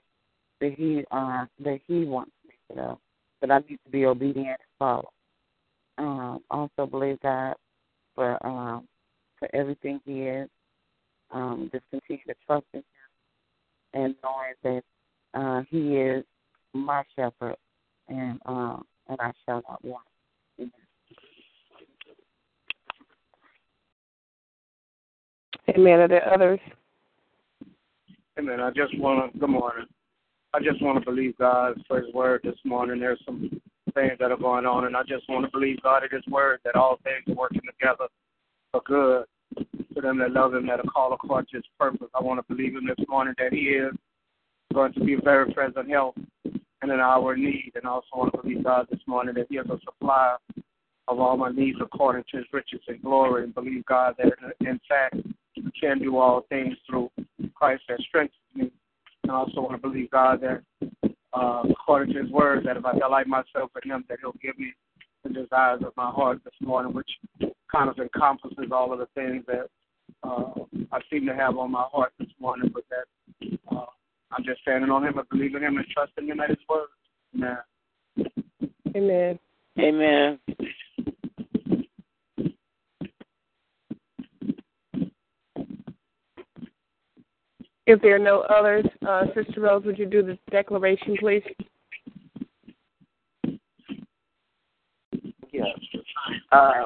that 0.60 0.74
he 0.76 1.04
uh, 1.10 1.44
that 1.60 1.80
he 1.86 2.04
wants 2.04 2.32
me 2.46 2.54
to 2.70 2.76
know. 2.76 2.98
That 3.40 3.50
I 3.50 3.58
need 3.58 3.78
to 3.84 3.90
be 3.90 4.06
obedient 4.06 4.48
and 4.48 4.56
follow. 4.78 5.10
Um, 5.98 6.40
also 6.50 6.86
believe 6.86 7.20
God 7.20 7.54
for 8.14 8.44
um, 8.46 8.88
for 9.38 9.48
everything 9.54 10.00
He 10.04 10.22
is. 10.22 10.48
Um, 11.30 11.70
just 11.72 11.84
continue 11.90 12.22
to 12.28 12.34
trust 12.46 12.66
in 12.72 12.80
Him 12.80 12.84
and 13.94 14.14
knowing 14.22 14.54
that 15.34 15.40
uh, 15.40 15.62
He 15.70 15.96
is 15.96 16.24
my 16.72 17.02
shepherd, 17.14 17.56
and 18.08 18.40
um, 18.46 18.84
and 19.08 19.18
I 19.20 19.32
shall 19.44 19.62
not 19.68 19.84
want. 19.84 20.04
Amen. 25.68 26.00
Are 26.00 26.08
there 26.08 26.32
others? 26.32 26.60
Amen. 28.38 28.60
I 28.60 28.70
just 28.70 28.96
want 28.98 29.32
to, 29.32 29.38
good 29.38 29.50
morning. 29.50 29.86
I 30.54 30.60
just 30.60 30.80
want 30.80 30.98
to 30.98 31.04
believe 31.04 31.36
God 31.38 31.82
for 31.88 32.00
His 32.00 32.12
word 32.14 32.42
this 32.44 32.58
morning. 32.64 33.00
There's 33.00 33.20
some 33.26 33.50
things 33.94 34.12
that 34.20 34.30
are 34.30 34.36
going 34.36 34.64
on, 34.64 34.84
and 34.84 34.96
I 34.96 35.02
just 35.02 35.28
want 35.28 35.44
to 35.44 35.50
believe 35.50 35.82
God 35.82 36.04
at 36.04 36.12
His 36.12 36.26
word 36.28 36.60
that 36.64 36.76
all 36.76 36.98
things 37.02 37.24
are 37.28 37.40
working 37.40 37.62
together 37.66 38.06
for 38.70 38.80
good 38.84 39.24
to 39.94 40.00
them 40.00 40.18
that 40.18 40.30
love 40.30 40.54
Him, 40.54 40.66
that 40.68 40.80
are 40.80 40.84
called 40.84 41.14
according 41.14 41.48
to 41.50 41.56
His 41.56 41.64
purpose. 41.78 42.08
I 42.14 42.22
want 42.22 42.46
to 42.46 42.54
believe 42.54 42.76
Him 42.76 42.86
this 42.86 43.04
morning 43.08 43.34
that 43.38 43.52
He 43.52 43.70
is 43.70 43.92
going 44.72 44.92
to 44.92 45.00
be 45.00 45.16
very 45.16 45.52
present 45.52 45.90
help 45.90 46.16
and 46.44 46.60
in 46.82 46.90
an 46.90 47.00
hour 47.00 47.36
need, 47.36 47.72
and 47.74 47.86
I 47.86 47.90
also 47.90 48.06
want 48.14 48.34
to 48.34 48.42
believe 48.42 48.62
God 48.62 48.86
this 48.90 49.00
morning 49.06 49.34
that 49.34 49.46
He 49.50 49.56
is 49.56 49.66
a 49.66 49.78
supplier 49.84 50.36
of 51.08 51.18
all 51.18 51.36
my 51.36 51.50
needs 51.50 51.78
according 51.80 52.24
to 52.30 52.36
His 52.38 52.46
riches 52.52 52.80
and 52.86 53.02
glory, 53.02 53.44
and 53.44 53.54
believe 53.54 53.84
God 53.86 54.14
that 54.18 54.32
in 54.60 54.78
fact 54.88 55.16
can 55.78 55.98
do 55.98 56.16
all 56.16 56.42
things 56.48 56.74
through 56.88 57.10
Christ 57.54 57.82
that 57.88 58.00
strengthens 58.00 58.38
me. 58.54 58.70
And 59.22 59.32
I 59.32 59.34
also 59.34 59.60
want 59.60 59.72
to 59.72 59.88
believe 59.88 60.10
God 60.10 60.40
that, 60.42 60.62
uh, 61.32 61.62
according 61.70 62.14
to 62.14 62.22
His 62.22 62.30
word, 62.30 62.64
that 62.66 62.76
if 62.76 62.84
I 62.84 62.98
delight 62.98 63.26
myself 63.26 63.70
in 63.82 63.90
Him, 63.90 64.04
that 64.08 64.18
He'll 64.20 64.32
give 64.42 64.58
me 64.58 64.72
the 65.24 65.30
desires 65.30 65.82
of 65.84 65.92
my 65.96 66.10
heart 66.10 66.40
this 66.44 66.54
morning, 66.60 66.92
which 66.92 67.10
kind 67.70 67.90
of 67.90 67.98
encompasses 67.98 68.70
all 68.72 68.92
of 68.92 68.98
the 68.98 69.08
things 69.14 69.44
that 69.46 69.68
uh, 70.22 70.52
I 70.92 71.00
seem 71.10 71.26
to 71.26 71.34
have 71.34 71.56
on 71.58 71.70
my 71.72 71.84
heart 71.92 72.12
this 72.18 72.28
morning. 72.40 72.70
But 72.72 72.84
that 72.90 73.58
uh, 73.70 73.86
I'm 74.30 74.44
just 74.44 74.60
standing 74.62 74.90
on 74.90 75.04
Him 75.04 75.18
and 75.18 75.28
believing 75.28 75.62
Him 75.62 75.76
and 75.76 75.86
trusting 75.88 76.26
Him 76.26 76.40
at 76.40 76.50
His 76.50 76.58
word. 76.68 76.88
Amen. 77.34 77.58
Amen. 78.96 79.38
Amen. 79.78 80.38
If 87.86 88.02
there 88.02 88.16
are 88.16 88.18
no 88.18 88.40
others, 88.40 88.84
uh, 89.06 89.26
Sister 89.34 89.60
Rose, 89.60 89.84
would 89.84 89.98
you 89.98 90.06
do 90.06 90.22
the 90.22 90.36
declaration, 90.50 91.16
please? 91.20 91.42
Yes. 95.52 95.66
Uh, 96.50 96.84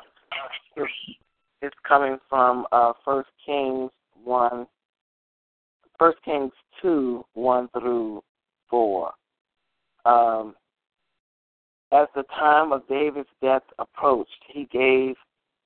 it's, 1.62 1.74
coming 1.88 2.18
from 2.28 2.66
uh, 2.70 2.92
First 3.04 3.30
Kings 3.44 3.90
one, 4.22 4.66
First 5.98 6.18
Kings 6.24 6.52
two, 6.80 7.24
one 7.34 7.68
through 7.68 8.22
four. 8.68 9.12
Um, 10.04 10.54
as 11.92 12.06
the 12.14 12.22
time 12.38 12.72
of 12.72 12.86
David's 12.88 13.28
death 13.42 13.62
approached, 13.78 14.30
he 14.52 14.68
gave 14.70 15.16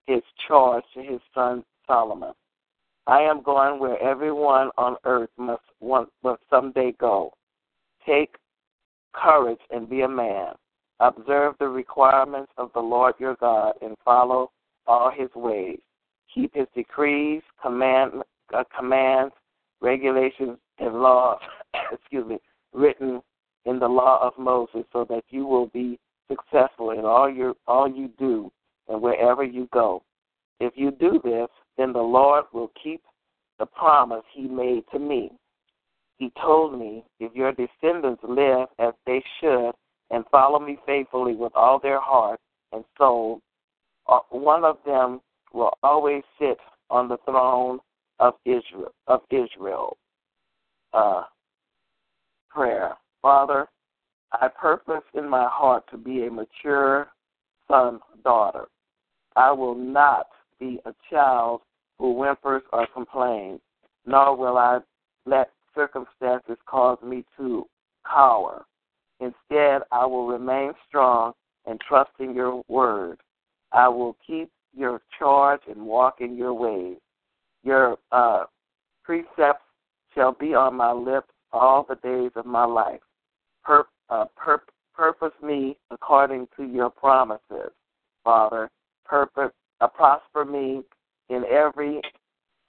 his 0.06 0.22
charge 0.48 0.84
to 0.94 1.02
his 1.02 1.20
son 1.34 1.64
Solomon. 1.86 2.32
I 3.06 3.20
am 3.20 3.42
going 3.42 3.78
where 3.78 4.00
everyone 4.02 4.70
on 4.78 4.96
earth 5.04 5.30
must 5.36 5.62
one 5.80 6.06
must 6.22 6.42
someday 6.48 6.92
go. 6.98 7.32
Take 8.06 8.36
courage 9.12 9.60
and 9.70 9.88
be 9.88 10.02
a 10.02 10.08
man. 10.08 10.52
Observe 11.00 11.54
the 11.58 11.68
requirements 11.68 12.52
of 12.56 12.70
the 12.74 12.80
Lord 12.80 13.14
your 13.18 13.36
God 13.36 13.74
and 13.82 13.96
follow 14.04 14.50
all 14.86 15.10
his 15.10 15.28
ways. 15.34 15.80
Keep 16.34 16.54
his 16.54 16.66
decrees, 16.74 17.42
command, 17.60 18.22
uh, 18.54 18.64
commands, 18.76 19.34
regulations, 19.80 20.58
and 20.78 20.94
laws, 20.94 21.40
excuse 21.92 22.26
me, 22.26 22.38
written 22.72 23.20
in 23.66 23.78
the 23.78 23.88
law 23.88 24.26
of 24.26 24.32
Moses, 24.38 24.84
so 24.92 25.04
that 25.08 25.24
you 25.28 25.46
will 25.46 25.66
be 25.66 25.98
successful 26.28 26.90
in 26.90 27.04
all 27.04 27.30
your 27.30 27.54
all 27.66 27.88
you 27.88 28.08
do 28.18 28.50
and 28.88 29.00
wherever 29.00 29.44
you 29.44 29.68
go. 29.72 30.02
If 30.60 30.72
you 30.76 30.90
do 30.90 31.20
this, 31.22 31.48
then 31.76 31.92
the 31.92 32.02
Lord 32.02 32.44
will 32.52 32.70
keep 32.82 33.02
the 33.58 33.66
promise 33.66 34.24
he 34.32 34.42
made 34.42 34.84
to 34.92 34.98
me. 34.98 35.30
He 36.18 36.32
told 36.40 36.78
me, 36.78 37.04
If 37.20 37.34
your 37.34 37.52
descendants 37.52 38.22
live 38.26 38.68
as 38.78 38.94
they 39.06 39.22
should 39.40 39.72
and 40.10 40.24
follow 40.30 40.60
me 40.60 40.78
faithfully 40.86 41.34
with 41.34 41.52
all 41.54 41.78
their 41.78 42.00
heart 42.00 42.40
and 42.72 42.84
soul, 42.96 43.40
uh, 44.08 44.20
one 44.30 44.64
of 44.64 44.78
them 44.86 45.20
will 45.52 45.76
always 45.82 46.22
sit 46.38 46.58
on 46.90 47.08
the 47.08 47.16
throne 47.24 47.80
of 48.20 48.34
Israel. 48.44 48.92
Of 49.06 49.22
Israel. 49.30 49.96
Uh, 50.92 51.24
prayer, 52.50 52.92
Father, 53.20 53.66
I 54.32 54.48
purpose 54.48 55.02
in 55.14 55.28
my 55.28 55.48
heart 55.50 55.84
to 55.90 55.96
be 55.96 56.26
a 56.26 56.30
mature 56.30 57.08
son, 57.68 58.00
daughter. 58.22 58.66
I 59.36 59.50
will 59.50 59.74
not 59.74 60.26
be 60.58 60.80
a 60.84 60.94
child 61.10 61.62
who 61.98 62.12
whimpers 62.14 62.62
or 62.72 62.86
complains, 62.92 63.60
nor 64.06 64.36
will 64.36 64.58
I 64.58 64.80
let 65.26 65.50
circumstances 65.74 66.56
cause 66.66 66.98
me 67.02 67.24
to 67.36 67.66
cower. 68.08 68.64
Instead, 69.20 69.82
I 69.92 70.04
will 70.06 70.26
remain 70.26 70.72
strong 70.88 71.32
and 71.66 71.80
trust 71.80 72.10
in 72.18 72.34
your 72.34 72.62
word. 72.68 73.20
I 73.72 73.88
will 73.88 74.16
keep 74.26 74.50
your 74.76 75.00
charge 75.18 75.60
and 75.68 75.86
walk 75.86 76.20
in 76.20 76.36
your 76.36 76.52
ways. 76.52 76.98
Your 77.62 77.96
uh, 78.12 78.44
precepts 79.02 79.64
shall 80.14 80.32
be 80.32 80.54
on 80.54 80.74
my 80.74 80.92
lips 80.92 81.30
all 81.52 81.86
the 81.88 81.96
days 81.96 82.32
of 82.36 82.46
my 82.46 82.64
life. 82.64 83.00
Pur- 83.62 83.86
uh, 84.10 84.26
pur- 84.36 84.62
purpose 84.94 85.32
me 85.42 85.76
according 85.90 86.48
to 86.56 86.64
your 86.64 86.90
promises, 86.90 87.70
Father. 88.22 88.70
Purpose, 89.04 89.52
uh, 89.80 89.88
prosper 89.88 90.44
me 90.44 90.82
in 91.28 91.44
every 91.50 92.00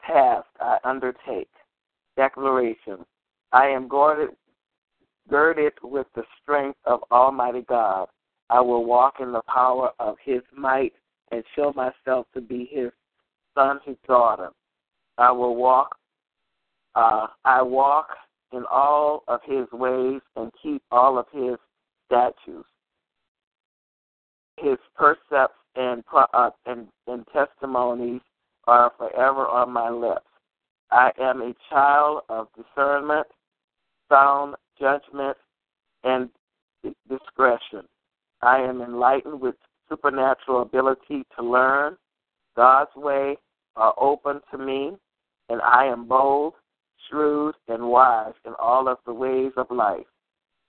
task 0.06 0.48
I 0.60 0.78
undertake. 0.84 1.50
Declaration 2.16 3.06
I 3.52 3.68
am 3.68 3.88
to, 3.88 4.30
girded 5.30 5.74
with 5.84 6.08
the 6.16 6.24
strength 6.42 6.80
of 6.86 7.02
Almighty 7.12 7.64
God. 7.68 8.08
I 8.50 8.62
will 8.62 8.86
walk 8.86 9.16
in 9.20 9.32
the 9.32 9.42
power 9.48 9.92
of 10.00 10.16
His 10.24 10.42
might 10.56 10.94
and 11.32 11.44
show 11.56 11.74
myself 11.76 12.28
to 12.34 12.42
be 12.42 12.70
His 12.72 12.92
son, 13.56 13.80
His 13.86 13.98
daughter. 14.08 14.50
I 15.18 15.32
will 15.32 15.56
walk. 15.56 15.98
Uh, 16.96 17.28
I 17.44 17.62
walk 17.62 18.10
in 18.54 18.64
all 18.70 19.24
of 19.28 19.40
His 19.46 19.66
ways 19.72 20.22
and 20.36 20.52
keep 20.62 20.84
all 20.92 21.18
of 21.18 21.26
His 21.32 21.56
statutes. 22.06 22.68
His 24.58 24.78
precepts 24.96 25.58
and 25.76 26.04
uh, 26.14 26.50
and, 26.66 26.88
and 27.08 27.26
testimonies 27.34 28.22
are 28.68 28.92
forever 28.98 29.48
on 29.48 29.72
my 29.72 29.90
lips. 29.90 30.26
I 30.92 31.12
am 31.20 31.42
a 31.42 31.54
child 31.70 32.22
of 32.30 32.48
discernment, 32.56 33.28
sound 34.10 34.56
judgment, 34.80 35.38
and 36.04 36.30
discretion. 37.10 37.84
I 38.42 38.60
am 38.60 38.82
enlightened 38.82 39.42
with 39.42 39.56
supernatural 39.90 40.62
ability 40.62 41.26
to 41.38 41.44
learn. 41.44 41.98
God's 42.56 42.96
way 42.96 43.38
are 43.76 43.94
open 44.00 44.42
to 44.52 44.58
me, 44.58 44.94
and 45.50 45.62
I 45.62 45.86
am 45.86 46.08
bold, 46.08 46.54
shrewd, 47.10 47.56
and 47.68 47.90
wise 47.90 48.34
in 48.46 48.54
all 48.60 48.88
of 48.88 48.98
the 49.06 49.14
ways 49.14 49.52
of 49.58 49.68
life. 49.70 50.06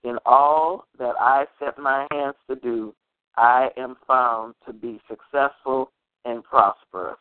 In 0.05 0.19
all 0.25 0.85
that 0.99 1.15
I 1.19 1.47
set 1.59 1.79
my 1.79 2.07
hands 2.11 2.37
to 2.49 2.57
do, 2.57 2.95
I 3.37 3.69
am 3.77 3.97
found 4.07 4.55
to 4.67 4.73
be 4.73 5.01
successful 5.09 5.93
and 6.25 6.43
prosperous. 6.43 7.19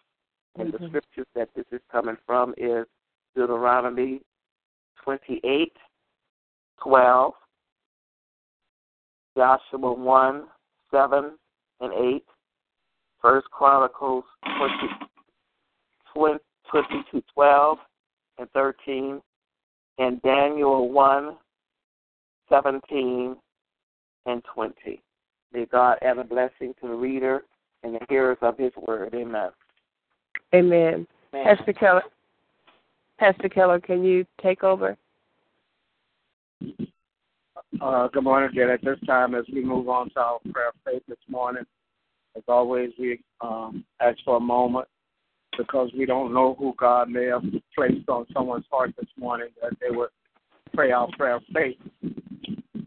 And 0.57 0.71
mm-hmm. 0.71 0.83
the 0.83 0.89
scriptures 0.89 1.27
that 1.35 1.49
this 1.55 1.65
is 1.71 1.81
coming 1.91 2.17
from 2.25 2.53
is 2.57 2.85
Deuteronomy 3.35 4.21
28, 5.03 5.71
12, 6.81 7.33
Joshua 9.37 9.93
1, 9.93 10.43
7 10.91 11.31
and 11.81 11.93
8, 11.93 12.23
First 13.21 13.49
Chronicles 13.51 14.23
20, 16.15 16.37
22, 16.71 17.23
12 17.33 17.77
and 18.39 18.49
13, 18.51 19.21
and 19.97 20.21
Daniel 20.21 20.89
1, 20.89 21.35
17 22.49 23.35
and 24.25 24.43
20. 24.53 25.01
May 25.53 25.65
God 25.65 25.97
add 26.01 26.17
a 26.17 26.23
blessing 26.23 26.73
to 26.81 26.87
the 26.87 26.93
reader 26.93 27.43
and 27.83 27.95
the 27.95 28.05
hearers 28.09 28.37
of 28.41 28.57
his 28.57 28.71
word. 28.87 29.13
Amen. 29.13 29.49
Amen. 30.53 31.07
Amen. 31.33 31.55
Pastor 31.57 31.73
Keller, 31.73 32.03
Pastor 33.19 33.49
Keller, 33.49 33.79
can 33.79 34.03
you 34.03 34.25
take 34.41 34.63
over? 34.63 34.97
Uh, 37.81 38.07
good 38.07 38.23
morning 38.23 38.49
again. 38.49 38.69
At 38.69 38.83
this 38.83 38.99
time, 39.05 39.35
as 39.35 39.45
we 39.53 39.63
move 39.63 39.89
on 39.89 40.09
to 40.11 40.19
our 40.19 40.39
prayer 40.51 40.69
of 40.69 40.75
faith 40.85 41.03
this 41.07 41.17
morning, 41.29 41.63
as 42.35 42.43
always, 42.47 42.91
we 42.97 43.19
um, 43.41 43.85
ask 43.99 44.17
for 44.23 44.37
a 44.37 44.41
moment 44.41 44.87
because 45.57 45.89
we 45.97 46.05
don't 46.05 46.33
know 46.33 46.55
who 46.57 46.73
God 46.77 47.09
may 47.09 47.25
have 47.25 47.43
placed 47.75 48.07
on 48.09 48.25
someone's 48.33 48.65
heart 48.71 48.93
this 48.97 49.09
morning 49.17 49.49
that 49.61 49.73
they 49.79 49.95
would 49.95 50.09
pray 50.73 50.91
our 50.91 51.07
prayer 51.17 51.35
of 51.35 51.43
faith. 51.53 51.77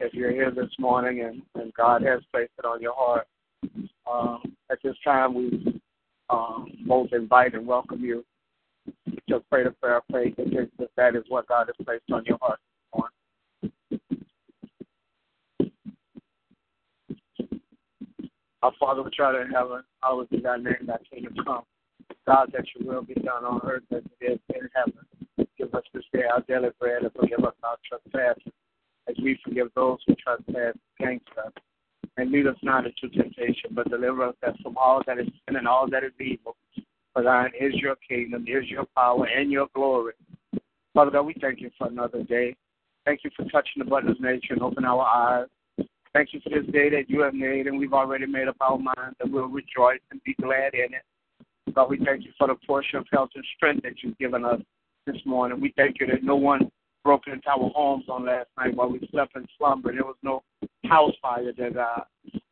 If 0.01 0.15
you're 0.15 0.31
here 0.31 0.51
this 0.51 0.71
morning 0.79 1.23
and, 1.23 1.43
and 1.61 1.73
God 1.75 2.03
has 2.03 2.21
placed 2.33 2.53
it 2.59 2.65
on 2.65 2.81
your 2.81 2.95
heart, 2.95 3.27
um, 4.11 4.43
at 4.71 4.79
this 4.83 4.95
time 5.03 5.35
we 5.35 5.81
um, 6.31 6.67
both 6.87 7.13
invite 7.13 7.55
and 7.55 7.67
welcome 7.67 8.05
you 8.05 8.25
to 9.29 9.41
pray 9.51 9.65
the 9.65 9.71
prayer 9.73 9.99
of 9.99 10.05
faith 10.13 10.35
if 10.39 10.91
that 10.97 11.17
is 11.17 11.25
what 11.29 11.49
God 11.49 11.67
has 11.67 11.87
placed 11.87 12.11
on 12.13 12.25
your 12.27 12.39
heart. 12.41 12.61
Our 18.63 18.73
Father 18.81 19.03
which 19.03 19.17
art 19.21 19.37
in 19.37 19.53
heaven, 19.53 19.83
hallowed 20.03 20.31
be 20.31 20.41
thy 20.41 20.57
name, 20.57 20.87
thy 20.87 20.97
kingdom 21.11 21.35
come. 21.45 21.63
God, 22.27 22.51
that 22.53 22.65
your 22.75 22.95
will 22.95 23.03
be 23.03 23.15
done 23.15 23.45
on 23.45 23.61
earth 23.65 23.85
as 23.95 24.03
it 24.21 24.33
is 24.33 24.39
in 24.55 24.69
heaven. 24.75 25.49
Give 25.57 25.73
us 25.75 25.85
this 25.95 26.05
day 26.13 26.25
our 26.25 26.41
daily 26.43 26.71
bread 26.79 27.03
and 27.03 27.13
forgive 27.13 27.45
us 27.45 27.55
our 27.63 27.77
trespasses, 27.89 28.53
as 29.09 29.16
we 29.23 29.38
forgive 29.44 29.68
those 29.75 29.99
who 30.07 30.14
trespass 30.14 30.75
against 31.01 31.29
us. 31.44 31.53
And 32.16 32.33
lead 32.33 32.47
us 32.49 32.57
not 32.62 32.85
into 32.85 33.14
temptation, 33.16 33.71
but 33.71 33.88
deliver 33.90 34.27
us 34.27 34.35
from 34.62 34.77
all 34.77 35.03
that 35.07 35.18
is 35.18 35.27
sin 35.47 35.57
and 35.57 35.68
all 35.68 35.88
that 35.90 36.03
is 36.03 36.12
evil. 36.21 36.57
For 37.12 37.23
thine 37.23 37.53
is 37.59 37.75
your 37.75 37.97
kingdom, 38.09 38.44
is 38.49 38.68
your 38.68 38.87
power, 38.97 39.25
and 39.25 39.51
your 39.53 39.68
glory. 39.75 40.14
Father 40.94 41.12
God, 41.12 41.23
we 41.23 41.35
thank 41.40 41.61
you 41.61 41.71
for 41.79 41.87
another 41.87 42.25
day. 42.25 42.57
Thank 43.05 43.21
you 43.25 43.31
for 43.37 43.44
touching 43.44 43.79
the 43.79 43.85
button 43.85 44.11
of 44.11 44.21
nature 44.21 44.55
and 44.55 44.62
open 44.62 44.85
our 44.85 45.03
eyes 45.03 45.47
Thank 46.14 46.33
you 46.33 46.40
for 46.40 46.51
this 46.51 46.66
day 46.73 46.88
that 46.90 47.09
you 47.09 47.21
have 47.21 47.35
made, 47.35 47.66
and 47.66 47.79
we've 47.79 47.92
already 47.92 48.27
made 48.27 48.49
up 48.49 48.57
our 48.61 48.79
minds 48.79 49.16
that 49.18 49.31
we'll 49.31 49.47
rejoice 49.47 50.01
and 50.11 50.23
be 50.25 50.35
glad 50.40 50.75
in 50.75 50.94
it. 50.94 51.75
God, 51.75 51.90
we 51.90 51.99
thank 52.05 52.25
you 52.25 52.33
for 52.38 52.49
the 52.49 52.57
portion 52.66 52.99
of 52.99 53.07
health 53.12 53.31
and 53.35 53.44
strength 53.57 53.83
that 53.83 54.03
you've 54.03 54.18
given 54.18 54.44
us 54.44 54.61
this 55.07 55.16
morning. 55.27 55.61
We 55.61 55.73
thank 55.77 56.01
you 56.01 56.07
that 56.07 56.25
no 56.25 56.37
one 56.37 56.71
broke 57.05 57.27
into 57.27 57.49
our 57.49 57.71
homes 57.71 58.05
on 58.09 58.27
last 58.27 58.49
night 58.57 58.75
while 58.75 58.91
we 58.91 59.07
slept 59.11 59.37
in 59.37 59.47
slumber. 59.57 59.93
There 59.93 60.05
was 60.05 60.17
no 60.23 60.43
house 60.85 61.15
fire, 61.23 61.53
God. 61.53 62.05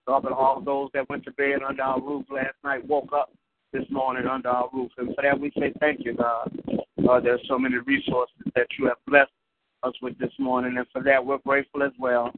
God, 0.07 0.23
but 0.23 0.33
all 0.33 0.61
those 0.61 0.91
that 0.95 1.09
went 1.09 1.25
to 1.25 1.33
bed 1.33 1.63
under 1.67 1.83
our 1.83 2.01
roof 2.01 2.27
last 2.31 2.55
night 2.63 2.87
woke 2.87 3.13
up 3.13 3.33
this 3.73 3.85
morning 3.91 4.27
under 4.27 4.49
our 4.49 4.69
roof. 4.73 4.91
And 4.99 5.15
for 5.15 5.23
that, 5.23 5.39
we 5.39 5.51
say 5.59 5.73
thank 5.81 6.05
you, 6.05 6.15
God. 6.15 6.57
God, 7.05 7.25
there's 7.25 7.41
so 7.49 7.59
many 7.59 7.77
resources 7.79 8.37
that 8.55 8.67
you 8.79 8.87
have 8.87 8.97
blessed 9.07 9.31
us 9.83 9.95
with 10.01 10.19
this 10.19 10.33
morning, 10.39 10.77
and 10.79 10.87
for 10.93 11.03
that, 11.03 11.25
we're 11.25 11.39
grateful 11.39 11.83
as 11.83 11.93
well. 11.99 12.33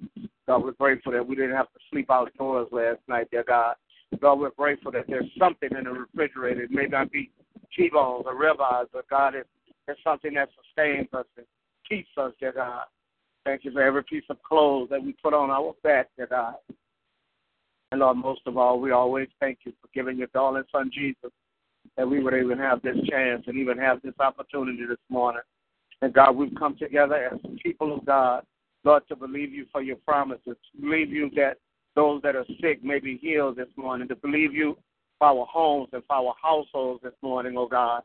God, 0.47 0.65
we're 0.65 0.73
grateful 0.73 1.13
that 1.13 1.27
we 1.27 1.37
didn't 1.37 1.57
have 1.57 1.67
to 1.73 1.79
sleep 1.91 2.11
outdoors 2.11 2.69
last 2.73 3.01
night, 3.07 3.29
dear 3.31 3.45
God. 3.47 3.77
God, 4.21 4.41
we're 4.41 4.51
grateful 4.51 4.91
that 4.93 5.05
there's 5.07 5.31
something 5.39 5.69
in 5.77 5.85
the 5.85 5.91
refrigerator. 5.91 6.63
It 6.63 6.71
may 6.71 6.87
not 6.87 7.13
be 7.13 7.31
T-bones 7.77 8.25
or 8.27 8.35
ribeyes, 8.35 8.87
but 8.93 9.09
God, 9.09 9.35
it's, 9.35 9.49
it's 9.87 10.01
something 10.03 10.35
that 10.35 10.49
sustains 10.57 11.09
us 11.13 11.27
and 11.37 11.47
keeps 11.89 12.09
us, 12.17 12.33
dear 12.41 12.53
God. 12.53 12.85
Thank 13.45 13.65
you 13.65 13.73
for 13.73 13.83
every 13.83 14.05
piece 14.05 14.25
of 14.31 14.43
clothes 14.43 14.89
that 14.91 15.03
we 15.03 15.15
put 15.23 15.35
on 15.35 15.51
our 15.51 15.75
back, 15.83 16.09
dear 16.17 16.27
God. 16.27 16.55
And 17.91 18.01
Lord, 18.01 18.19
most 18.19 18.43
of 18.47 18.59
all, 18.59 18.81
we 18.81 18.91
always 18.91 19.29
thank 19.41 19.61
you 19.65 19.73
for 19.81 19.89
giving 19.95 20.19
your 20.19 20.29
darling 20.35 20.65
son 20.71 20.91
Jesus 20.93 21.31
that 21.97 22.09
we 22.09 22.23
would 22.23 22.35
even 22.35 22.59
have 22.59 22.83
this 22.83 22.97
chance 23.09 23.45
and 23.47 23.57
even 23.57 23.79
have 23.79 24.03
this 24.03 24.15
opportunity 24.21 24.85
this 24.87 24.99
morning. 25.09 25.43
And 26.03 26.13
God, 26.13 26.33
we've 26.33 26.55
come 26.57 26.77
together 26.77 27.31
as 27.33 27.39
people 27.63 27.97
of 27.97 28.05
God 28.05 28.45
Lord, 28.85 29.03
to 29.09 29.17
believe 29.17 29.53
you 29.53 29.67
for 29.73 29.83
your 29.83 29.97
promises, 29.97 30.45
to 30.47 30.81
believe 30.81 31.11
you 31.11 31.31
that 31.37 31.57
those 31.97 32.23
that 32.23 32.37
are 32.37 32.47
sick 32.61 32.83
may 32.85 32.99
be 32.99 33.17
healed 33.19 33.57
this 33.57 33.69
morning, 33.77 34.09
to 34.09 34.17
believe 34.17 34.55
you 34.55 34.79
for 35.19 35.29
our 35.29 35.47
homes 35.47 35.89
and 35.93 36.03
for 36.07 36.17
our 36.17 36.35
households 36.41 37.03
this 37.03 37.15
morning, 37.23 37.55
oh 37.57 37.67
God. 37.67 38.03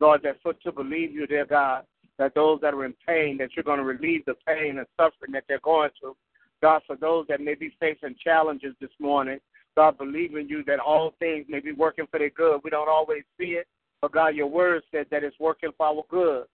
Lord, 0.00 0.22
that 0.24 0.42
for 0.42 0.52
to 0.52 0.72
believe 0.72 1.12
you, 1.12 1.26
dear 1.26 1.46
God, 1.46 1.84
that 2.18 2.34
those 2.34 2.60
that 2.62 2.74
are 2.74 2.84
in 2.84 2.94
pain, 3.06 3.36
that 3.38 3.50
you're 3.54 3.64
going 3.64 3.78
to 3.78 3.84
relieve 3.84 4.24
the 4.24 4.34
pain 4.46 4.78
and 4.78 4.86
suffering 4.96 5.32
that 5.32 5.44
they're 5.48 5.60
going 5.60 5.90
through. 6.00 6.16
God, 6.62 6.82
for 6.86 6.96
those 6.96 7.26
that 7.28 7.40
may 7.40 7.54
be 7.54 7.74
facing 7.78 8.16
challenges 8.22 8.74
this 8.80 8.90
morning, 8.98 9.38
God, 9.76 9.98
believe 9.98 10.34
in 10.36 10.48
you 10.48 10.64
that 10.64 10.78
all 10.78 11.12
things 11.18 11.44
may 11.48 11.60
be 11.60 11.72
working 11.72 12.06
for 12.10 12.18
their 12.18 12.30
good. 12.30 12.60
We 12.64 12.70
don't 12.70 12.88
always 12.88 13.24
see 13.38 13.52
it, 13.52 13.66
but 14.00 14.12
God, 14.12 14.34
your 14.34 14.46
word 14.46 14.82
said 14.90 15.06
that 15.10 15.22
it's 15.22 15.38
working 15.38 15.70
for 15.76 15.86
our 15.86 16.02
good. 16.08 16.44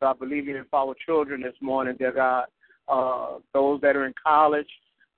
God, 0.00 0.18
believe 0.18 0.48
in 0.48 0.64
for 0.70 0.80
our 0.80 0.94
children 1.06 1.40
this 1.40 1.56
morning, 1.60 1.96
dear 1.98 2.12
God 2.12 2.46
uh, 2.88 3.38
those 3.52 3.80
that 3.82 3.96
are 3.96 4.06
in 4.06 4.14
college, 4.22 4.68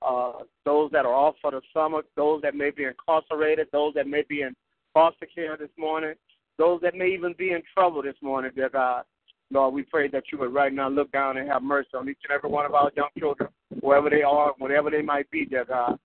uh, 0.07 0.33
those 0.65 0.91
that 0.93 1.07
are 1.07 1.15
off 1.15 1.37
for 1.41 1.51
the 1.51 1.61
summer, 1.73 2.03
those 2.17 2.43
that 2.43 2.55
may 2.55 2.71
be 2.71 2.85
incarcerated, 2.85 3.69
those 3.73 3.95
that 3.95 4.07
may 4.07 4.23
be 4.29 4.43
in 4.43 4.55
foster 4.93 5.27
care 5.33 5.57
this 5.57 5.71
morning, 5.79 6.15
those 6.59 6.81
that 6.83 6.95
may 6.95 7.09
even 7.09 7.35
be 7.39 7.51
in 7.53 7.63
trouble 7.75 8.03
this 8.03 8.17
morning, 8.21 8.51
dear 8.55 8.69
God. 8.69 9.05
Lord, 9.53 9.75
we 9.75 9.83
pray 9.83 10.09
that 10.09 10.25
you 10.31 10.39
would 10.39 10.55
right 10.55 10.73
now 10.73 10.89
look 10.89 11.11
down 11.13 11.37
and 11.37 11.49
have 11.49 11.63
mercy 11.63 11.91
on 11.95 12.09
each 12.09 12.19
and 12.29 12.33
every 12.33 12.51
one 12.51 12.67
of 12.67 12.75
our 12.75 12.91
young 12.97 13.09
children, 13.19 13.51
wherever 13.81 14.09
they 14.09 14.23
are, 14.23 14.53
whatever 14.59 14.91
they 14.91 15.03
might 15.03 15.31
be, 15.31 15.45
dear 15.45 15.65
God. 15.65 15.99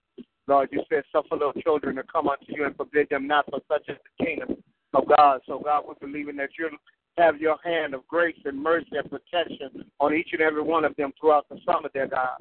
Lord, 0.48 0.70
you 0.72 0.82
said, 0.90 1.04
suffer 1.12 1.36
little 1.36 1.54
children 1.54 1.96
to 1.96 2.04
come 2.04 2.28
unto 2.28 2.46
you 2.48 2.66
and 2.66 2.76
forbid 2.76 3.10
them 3.10 3.28
not, 3.28 3.46
for 3.50 3.60
such 3.68 3.88
is 3.88 3.98
the 4.18 4.26
kingdom 4.26 4.58
of 4.94 5.04
God. 5.16 5.42
So, 5.48 5.60
God, 5.60 5.84
we're 5.88 5.96
believing 5.96 6.36
that 6.38 6.50
you're 6.58 6.70
have 7.18 7.40
your 7.40 7.58
hand 7.64 7.94
of 7.94 8.06
grace 8.08 8.36
and 8.46 8.62
mercy 8.62 8.90
and 8.92 9.10
protection 9.10 9.86
on 10.00 10.14
each 10.14 10.30
and 10.34 10.42
every 10.42 10.62
one 10.62 10.84
of 10.84 10.96
them 10.98 11.14
throughout 11.20 11.48
the 11.50 11.58
summer, 11.66 11.90
dear 11.94 12.08
God. 12.08 12.36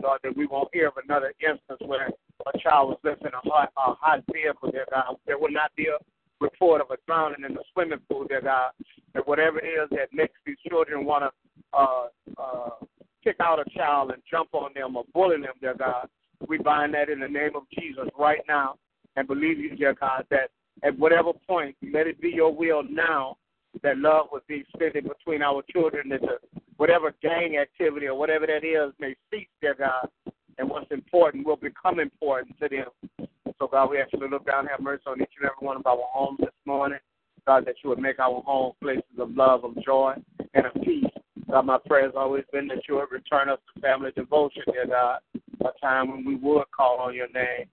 Lord, 0.00 0.20
that 0.22 0.36
we 0.36 0.46
won't 0.46 0.68
hear 0.72 0.88
of 0.88 0.94
another 1.02 1.32
instance 1.40 1.80
where 1.84 2.08
a 2.08 2.58
child 2.58 2.90
was 2.90 2.98
left 3.04 3.22
in 3.22 3.28
a 3.28 3.50
hot, 3.50 3.72
a 3.76 3.94
hot 3.94 4.20
vehicle, 4.32 4.70
dear 4.70 4.86
God. 4.90 5.16
There 5.26 5.38
will 5.38 5.50
not 5.50 5.74
be 5.76 5.86
a 5.86 5.98
report 6.42 6.80
of 6.80 6.90
a 6.90 6.96
drowning 7.06 7.44
in 7.46 7.54
the 7.54 7.62
swimming 7.72 8.00
pool, 8.10 8.26
dear 8.28 8.42
God. 8.42 8.70
That 9.14 9.26
whatever 9.28 9.58
it 9.58 9.68
is 9.68 9.88
that 9.90 10.12
makes 10.12 10.34
these 10.44 10.56
children 10.68 11.04
want 11.04 11.24
to 11.24 11.78
uh, 11.78 12.06
uh, 12.38 12.70
kick 13.22 13.36
out 13.40 13.58
a 13.60 13.64
child 13.76 14.10
and 14.10 14.22
jump 14.30 14.48
on 14.52 14.70
them 14.74 14.96
or 14.96 15.04
bully 15.14 15.36
them, 15.40 15.54
dear 15.60 15.74
God, 15.74 16.08
we 16.48 16.58
bind 16.58 16.94
that 16.94 17.08
in 17.08 17.20
the 17.20 17.28
name 17.28 17.54
of 17.54 17.62
Jesus 17.78 18.08
right 18.18 18.40
now 18.48 18.76
and 19.16 19.28
believe 19.28 19.58
you, 19.58 19.76
dear 19.76 19.94
God, 19.94 20.24
that 20.30 20.50
at 20.82 20.98
whatever 20.98 21.32
point, 21.46 21.76
let 21.92 22.06
it 22.06 22.20
be 22.20 22.30
your 22.30 22.54
will 22.54 22.82
now 22.82 23.36
that 23.82 23.98
love 23.98 24.26
would 24.32 24.46
be 24.46 24.60
extended 24.60 25.08
between 25.08 25.42
our 25.42 25.62
children 25.70 26.12
and 26.12 26.20
to 26.22 26.38
whatever 26.76 27.14
gang 27.22 27.58
activity 27.58 28.06
or 28.06 28.18
whatever 28.18 28.46
that 28.46 28.64
is 28.64 28.92
may 28.98 29.14
cease, 29.30 29.46
dear 29.60 29.74
God, 29.74 30.08
and 30.58 30.68
what's 30.68 30.90
important 30.90 31.46
will 31.46 31.56
become 31.56 32.00
important 32.00 32.58
to 32.60 32.68
them. 32.68 32.86
So, 33.62 33.68
God, 33.68 33.90
we 33.90 33.98
to 33.98 34.26
look 34.26 34.44
down 34.44 34.60
and 34.60 34.70
have 34.70 34.80
mercy 34.80 35.04
on 35.06 35.22
each 35.22 35.30
and 35.40 35.48
every 35.48 35.64
one 35.64 35.76
of 35.76 35.86
our 35.86 35.96
homes 36.12 36.40
this 36.40 36.50
morning. 36.66 36.98
God, 37.46 37.64
that 37.66 37.76
you 37.84 37.90
would 37.90 38.00
make 38.00 38.18
our 38.18 38.42
home 38.42 38.72
places 38.82 39.04
of 39.20 39.36
love, 39.36 39.62
of 39.62 39.80
joy, 39.84 40.14
and 40.54 40.66
of 40.66 40.74
peace. 40.82 41.04
God, 41.48 41.66
my 41.66 41.78
prayer 41.86 42.06
has 42.06 42.14
always 42.16 42.42
been 42.52 42.66
that 42.66 42.88
you 42.88 42.96
would 42.96 43.12
return 43.12 43.48
us 43.48 43.60
to 43.72 43.80
family 43.80 44.10
devotion, 44.16 44.64
dear 44.66 44.88
God, 44.88 45.20
a 45.60 45.68
time 45.80 46.10
when 46.10 46.24
we 46.24 46.34
would 46.34 46.64
call 46.76 46.98
on 46.98 47.14
your 47.14 47.28
name. 47.28 47.66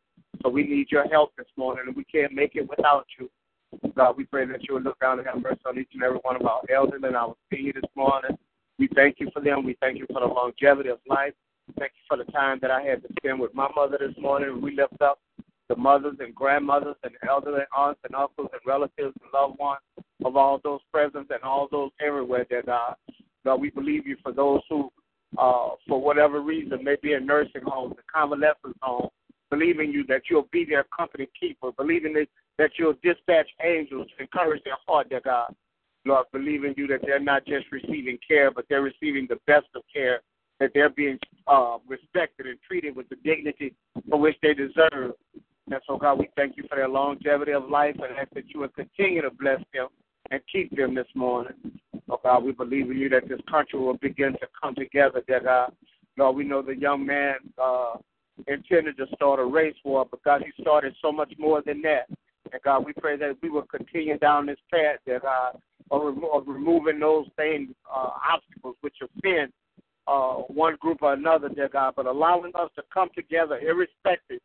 So 0.44 0.50
we 0.50 0.62
need 0.62 0.92
your 0.92 1.08
help 1.08 1.36
this 1.36 1.48
morning, 1.58 1.86
and 1.88 1.96
we 1.96 2.04
can't 2.04 2.34
make 2.34 2.56
it 2.56 2.70
without 2.70 3.08
you. 3.20 3.28
God, 3.96 4.16
we 4.16 4.26
pray 4.26 4.46
that 4.46 4.68
you 4.68 4.76
would 4.76 4.84
look 4.84 5.00
down 5.00 5.18
and 5.18 5.28
have 5.28 5.42
mercy 5.42 5.62
on 5.66 5.80
each 5.80 5.90
and 5.96 6.04
every 6.04 6.20
one 6.20 6.36
of 6.36 6.46
our 6.46 6.62
elders 6.72 7.02
and 7.04 7.16
our 7.16 7.36
seniors 7.52 7.74
this 7.82 7.92
morning. 7.96 8.38
We 8.78 8.90
thank 8.94 9.20
you 9.20 9.32
for 9.34 9.42
them. 9.42 9.66
We 9.66 9.76
thank 9.82 9.98
you 9.98 10.06
for 10.14 10.20
the 10.20 10.28
longevity 10.28 10.90
of 10.90 11.00
life. 11.08 11.34
Thank 11.80 11.94
you 11.96 12.04
for 12.08 12.24
the 12.24 12.32
time 12.32 12.60
that 12.62 12.70
I 12.70 12.84
had 12.84 13.02
to 13.02 13.10
spend 13.20 13.40
with 13.40 13.56
my 13.56 13.70
mother 13.76 13.98
this 14.00 14.16
morning. 14.22 14.62
We 14.62 14.76
lift 14.76 15.02
up 15.02 15.20
the 15.70 15.76
mothers 15.76 16.18
and 16.20 16.34
grandmothers 16.34 16.96
and 17.04 17.14
elderly 17.28 17.62
aunts 17.76 18.02
and 18.04 18.16
uncles 18.16 18.50
and 18.52 18.62
relatives 18.66 19.16
and 19.22 19.32
loved 19.34 19.58
ones 19.60 19.80
of 20.26 20.36
all 20.36 20.60
those 20.64 20.80
present 20.92 21.28
and 21.30 21.44
all 21.44 21.68
those 21.72 21.92
everywhere, 22.02 22.46
that 22.50 22.66
God. 22.66 22.96
God, 23.46 23.62
we 23.62 23.70
believe 23.70 24.06
you 24.06 24.18
for 24.22 24.34
those 24.34 24.62
who, 24.70 24.92
uh, 25.38 25.70
for 25.88 26.02
whatever 26.02 26.42
reason, 26.42 26.84
may 26.84 26.98
be 27.02 27.14
in 27.14 27.26
nursing 27.26 27.62
homes 27.64 27.96
and 27.96 28.06
convalescent 28.14 28.76
homes, 28.82 29.12
believing 29.50 29.92
you 29.92 30.04
that 30.08 30.24
you'll 30.30 30.50
be 30.52 30.66
their 30.66 30.86
company 30.96 31.28
keeper, 31.40 31.72
believing 31.72 32.14
that, 32.14 32.28
that 32.58 32.72
you'll 32.78 32.96
dispatch 33.02 33.48
angels 33.64 34.08
to 34.18 34.24
encourage 34.24 34.64
their 34.64 34.78
heart, 34.88 35.10
dear 35.10 35.22
God. 35.24 35.56
Lord, 36.06 36.26
believing 36.32 36.74
you 36.78 36.88
that 36.88 37.02
they're 37.06 37.20
not 37.20 37.46
just 37.46 37.66
receiving 37.72 38.18
care, 38.28 38.52
but 38.52 38.66
they're 38.70 38.82
receiving 38.82 39.28
the 39.30 39.40
best 39.48 39.68
of 39.76 39.84
care, 39.94 40.22
that 40.60 40.72
they're 40.74 40.90
being 40.90 41.20
uh, 41.48 41.78
respected 41.88 42.46
and 42.46 42.58
treated 42.68 42.96
with 42.96 43.08
the 43.10 43.16
dignity 43.24 43.74
for 44.10 44.20
which 44.20 44.36
they 44.42 44.54
deserve. 44.54 45.14
And 45.72 45.82
so, 45.86 45.98
God, 45.98 46.18
we 46.18 46.30
thank 46.36 46.58
you 46.58 46.64
for 46.68 46.76
their 46.76 46.90
longevity 46.90 47.52
of 47.52 47.70
life 47.70 47.96
and 47.96 48.18
ask 48.18 48.30
that 48.34 48.50
you 48.50 48.62
will 48.62 48.70
continue 48.70 49.22
to 49.22 49.30
bless 49.30 49.60
them 49.74 49.88
and 50.32 50.42
keep 50.52 50.76
them 50.76 50.96
this 50.96 51.08
morning. 51.14 51.54
Oh, 52.10 52.20
God, 52.24 52.44
we 52.44 52.52
believe 52.52 52.90
in 52.90 52.98
you 52.98 53.10
that 53.10 53.30
this 53.30 53.40
country 53.50 53.80
will 53.80 53.98
begin 53.98 54.34
to 54.34 54.48
come 54.60 54.74
together, 54.74 55.22
dear 55.28 55.42
God. 55.42 55.72
Lord, 56.18 56.36
we 56.36 56.44
know 56.44 56.64
the 56.64 56.76
young 56.76 57.06
man 57.06 57.36
uh, 57.62 57.98
intended 58.48 58.98
to 58.98 59.06
start 59.14 59.40
a 59.40 59.46
race 59.46 59.76
war, 59.86 60.08
but 60.10 60.24
God, 60.24 60.44
he 60.44 60.62
started 60.62 60.96
so 61.02 61.12
much 61.12 61.32
more 61.38 61.62
than 61.64 61.82
that. 61.84 62.10
And 62.52 62.62
God, 62.64 62.84
we 62.84 62.94
pray 62.94 63.16
that 63.18 63.38
we 63.44 63.50
will 63.50 63.64
continue 63.64 64.18
down 64.18 64.48
this 64.48 64.58
path, 64.72 64.98
dear 65.06 65.20
God, 65.20 65.60
of, 65.92 66.02
of 66.24 66.48
removing 66.48 67.00
those 67.00 67.28
same 67.38 67.76
uh, 67.94 68.10
obstacles 68.34 68.76
which 68.82 68.96
offend 69.04 69.54
uh, 70.08 70.34
one 70.48 70.78
group 70.80 71.04
or 71.04 71.14
another, 71.14 71.48
dear 71.50 71.70
God, 71.70 71.94
but 71.96 72.08
allowing 72.08 72.52
us 72.56 72.72
to 72.76 72.84
come 72.92 73.10
together 73.16 73.60
irrespective 73.60 74.40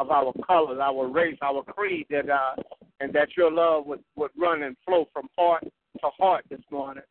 of 0.00 0.10
our 0.10 0.32
colors, 0.46 0.78
our 0.82 1.06
race, 1.06 1.36
our 1.42 1.62
creed, 1.62 2.06
dear 2.08 2.22
God, 2.22 2.58
uh, 2.58 2.62
and 3.00 3.12
that 3.12 3.36
your 3.36 3.52
love 3.52 3.86
would, 3.86 4.00
would 4.16 4.30
run 4.36 4.62
and 4.62 4.74
flow 4.86 5.06
from 5.12 5.28
heart 5.36 5.62
to 5.62 6.08
heart 6.18 6.44
this 6.48 6.60
morning. 6.70 7.02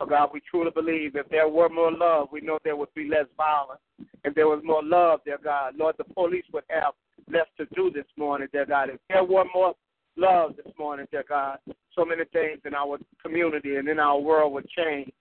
So 0.00 0.06
God, 0.06 0.30
we 0.32 0.40
truly 0.50 0.70
believe 0.70 1.14
if 1.14 1.28
there 1.28 1.48
were 1.48 1.68
more 1.68 1.92
love, 1.92 2.28
we 2.32 2.40
know 2.40 2.58
there 2.64 2.76
would 2.76 2.92
be 2.94 3.06
less 3.06 3.26
violence. 3.36 3.80
If 4.24 4.34
there 4.34 4.48
was 4.48 4.62
more 4.64 4.82
love, 4.82 5.20
dear 5.26 5.38
God, 5.42 5.74
Lord, 5.76 5.96
the 5.98 6.04
police 6.04 6.44
would 6.54 6.64
have 6.70 6.94
less 7.30 7.46
to 7.58 7.66
do 7.74 7.90
this 7.90 8.06
morning, 8.16 8.48
dear 8.50 8.64
God. 8.64 8.88
If 8.88 9.00
there 9.10 9.24
were 9.24 9.44
more 9.52 9.74
love 10.16 10.54
this 10.56 10.72
morning, 10.78 11.06
dear 11.10 11.24
God, 11.28 11.58
so 11.94 12.04
many 12.04 12.24
things 12.32 12.60
in 12.64 12.74
our 12.74 12.98
community 13.22 13.76
and 13.76 13.88
in 13.88 13.98
our 13.98 14.18
world 14.18 14.54
would 14.54 14.68
change. 14.70 15.12